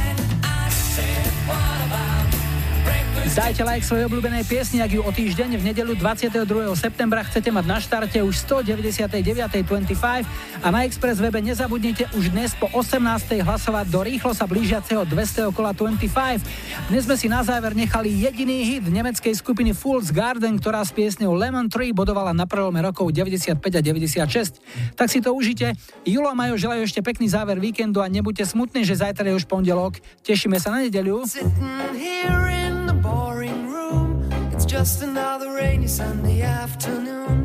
Dajte 3.35 3.61
like 3.61 3.85
svojej 3.85 4.09
obľúbenej 4.09 4.47
piesni, 4.47 4.81
ak 4.81 4.89
ju 4.95 5.05
o 5.05 5.11
týždeň 5.13 5.59
v 5.59 5.63
nedelu 5.69 5.93
22. 5.93 6.47
septembra 6.73 7.21
chcete 7.27 7.51
mať 7.53 7.65
na 7.67 7.77
štarte 7.83 8.17
už 8.23 8.31
199.25 8.47 10.25
a 10.65 10.73
na 10.73 10.81
Express 10.81 11.21
webe 11.21 11.37
nezabudnite 11.45 12.09
už 12.17 12.33
dnes 12.33 12.57
po 12.57 12.65
18. 12.73 12.97
hlasovať 13.45 13.85
do 13.85 14.01
rýchlo 14.01 14.33
sa 14.33 14.49
blížiaceho 14.49 15.05
200. 15.05 15.53
kola 15.53 15.77
25. 15.77 16.41
Dnes 16.89 17.05
sme 17.05 17.13
si 17.13 17.29
na 17.29 17.45
záver 17.45 17.77
nechali 17.77 18.09
jediný 18.09 18.65
hit 18.65 18.89
nemeckej 18.89 19.37
skupiny 19.37 19.77
Fool's 19.77 20.09
Garden, 20.09 20.57
ktorá 20.57 20.81
s 20.81 20.89
piesňou 20.89 21.37
Lemon 21.37 21.69
Tree 21.69 21.93
bodovala 21.93 22.33
na 22.33 22.49
prelome 22.49 22.81
rokov 22.81 23.13
95 23.13 23.61
a 23.61 23.81
96. 23.85 24.97
Tak 24.97 25.05
si 25.05 25.21
to 25.21 25.37
užite. 25.37 25.77
Julo 26.01 26.33
a 26.33 26.35
Majo 26.35 26.57
želajú 26.57 26.81
ešte 26.81 27.05
pekný 27.05 27.29
záver 27.29 27.61
víkendu 27.61 28.01
a 28.01 28.09
nebuďte 28.09 28.49
smutní, 28.49 28.81
že 28.81 28.97
zajtra 28.97 29.29
je 29.29 29.37
už 29.37 29.45
pondelok. 29.45 30.01
Tešíme 30.25 30.57
sa 30.57 30.73
na 30.73 30.81
nedeľu. 30.81 31.29
Just 34.65 35.05
another 35.05 35.55
rainy 35.55 35.87
Sunday 35.87 36.41
afternoon. 36.43 37.44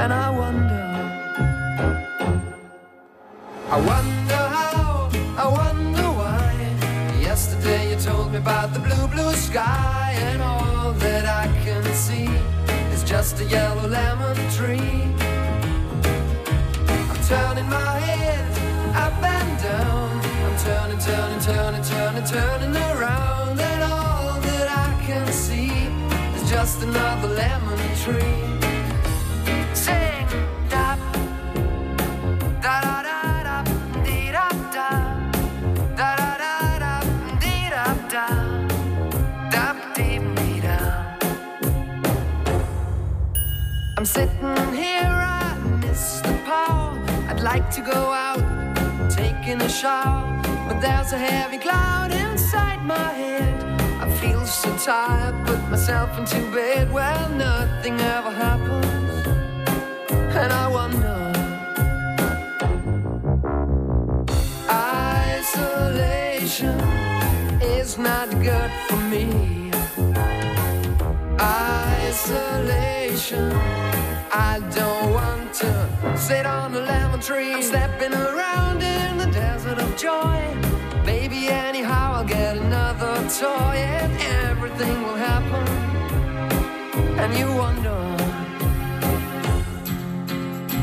And 0.00 0.12
I 0.12 0.30
wonder, 0.30 0.84
I 3.68 3.78
wonder 3.90 4.42
how, 4.56 5.10
I 5.36 5.46
wonder 5.60 6.08
why. 6.18 6.52
Yesterday 7.20 7.90
you 7.90 7.96
told 7.96 8.30
me 8.30 8.38
about 8.38 8.72
the 8.72 8.78
blue, 8.78 9.08
blue 9.08 9.32
sky, 9.32 10.14
and 10.28 10.40
all 10.40 10.92
that 10.92 11.24
I 11.26 11.46
can 11.64 11.82
see 11.94 12.30
is 12.94 13.02
just 13.02 13.40
a 13.40 13.44
yellow 13.46 13.88
lemon 13.88 14.36
tree. 14.52 15.02
I'm 17.10 17.20
turning 17.32 17.68
my 17.68 17.98
head 18.08 18.46
up 19.04 19.20
and 19.20 19.52
down. 19.60 20.10
I'm 20.46 20.56
turning, 20.66 21.00
turning, 21.00 21.40
turning, 21.40 21.82
turning, 21.82 22.24
turning 22.24 22.76
around, 22.92 23.60
and 23.60 23.82
all 23.82 24.40
that 24.48 24.68
I 24.86 25.04
can 25.04 25.26
see 25.32 25.72
is 26.36 26.48
just 26.48 26.84
another 26.84 27.28
lemon 27.28 27.80
tree. 28.04 28.57
I'm 43.98 44.04
sitting 44.04 44.74
here, 44.74 45.10
I 45.10 45.58
miss 45.80 46.20
the 46.20 46.32
power. 46.46 46.96
I'd 47.28 47.40
like 47.40 47.68
to 47.72 47.80
go 47.80 48.12
out, 48.12 49.10
taking 49.10 49.60
a 49.60 49.68
shower, 49.68 50.40
but 50.68 50.78
there's 50.80 51.12
a 51.12 51.18
heavy 51.18 51.58
cloud 51.58 52.12
inside 52.12 52.80
my 52.86 53.10
head. 53.12 53.64
I 54.00 54.08
feel 54.20 54.46
so 54.46 54.70
tired, 54.76 55.34
put 55.44 55.60
myself 55.68 56.16
into 56.16 56.40
bed. 56.52 56.92
Well, 56.92 57.28
nothing 57.30 58.00
ever 58.00 58.30
happens, 58.30 59.07
and 60.38 60.52
I 60.52 60.68
wonder. 60.68 61.32
Isolation 65.30 66.78
is 67.60 67.98
not 67.98 68.30
good 68.48 68.70
for 68.86 68.96
me. 69.12 69.24
Isolation. 71.40 73.52
I 74.32 74.60
don't 74.78 75.12
want 75.12 75.52
to 75.54 75.70
sit 76.16 76.46
on 76.46 76.74
a 76.74 76.80
lemon 76.80 77.20
tree. 77.20 77.52
I'm 77.54 77.62
stepping 77.62 78.14
around 78.14 78.82
in 78.82 79.18
the 79.18 79.26
desert 79.26 79.78
of 79.78 79.96
joy. 79.96 80.40
Baby, 81.04 81.48
anyhow, 81.48 82.12
I'll 82.16 82.24
get 82.24 82.56
another 82.56 83.14
toy 83.28 83.76
and 84.00 84.12
everything 84.46 85.02
will 85.02 85.16
happen. 85.16 85.66
And 87.22 87.36
you 87.36 87.48
wonder, 87.64 87.98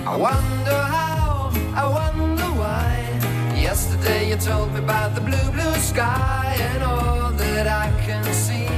I 0.08 0.16
wonder 0.18 0.72
how, 0.72 1.52
I 1.74 1.88
wonder 1.88 2.44
why. 2.62 3.60
Yesterday 3.60 4.30
you 4.30 4.36
told 4.36 4.72
me 4.72 4.80
about 4.80 5.16
the 5.16 5.22
blue, 5.22 5.52
blue 5.52 5.76
sky, 5.78 6.56
and 6.60 6.84
all 6.84 7.32
that 7.32 7.66
I 7.66 7.90
can 8.06 8.24
see 8.32 8.70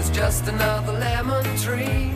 is 0.00 0.08
just 0.08 0.48
another 0.48 0.92
lemon 0.92 1.44
tree. 1.58 2.14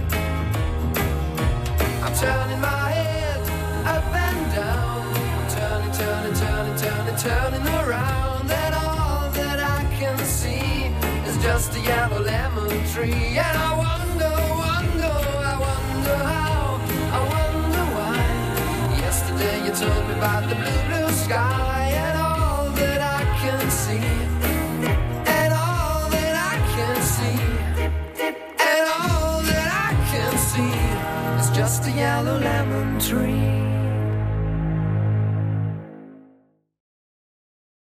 I'm 2.02 2.14
turning 2.14 2.60
my 2.60 2.88
head 2.96 3.40
up 3.84 4.04
and 4.26 4.54
down. 4.54 5.04
I'm 5.36 5.48
turning, 5.50 5.92
turning, 5.92 6.34
turning, 6.34 6.76
turning, 6.76 7.16
turning 7.16 7.66
around. 7.84 8.50
And 8.50 8.74
all 8.74 9.30
that 9.32 9.60
I 9.60 9.84
can 9.98 10.16
see 10.24 10.86
is 11.28 11.36
just 11.42 11.76
a 11.76 11.80
yellow 11.80 12.22
lemon 12.22 12.86
tree. 12.86 13.36
And 13.36 13.58
I 13.58 13.76
wonder, 13.76 13.95
about 20.16 20.48
the 20.48 20.54
blue, 20.54 20.82
blue 20.88 21.10
sky. 21.12 21.90
And 22.06 22.18
all 22.18 22.70
that 22.80 23.00
I 23.18 23.22
can 23.42 23.70
see. 23.70 24.06
And 25.38 25.52
all 25.52 26.08
that 26.16 26.34
I 26.52 26.56
can 26.74 26.96
see. 27.14 27.38
And 28.70 28.86
all 28.98 29.42
that 29.50 29.70
I 29.86 29.92
can 30.10 30.32
see 30.50 30.74
is 31.40 31.50
just 31.56 31.86
a 31.86 31.90
yellow 31.90 32.38
lemon 32.38 32.98
tree. 32.98 33.65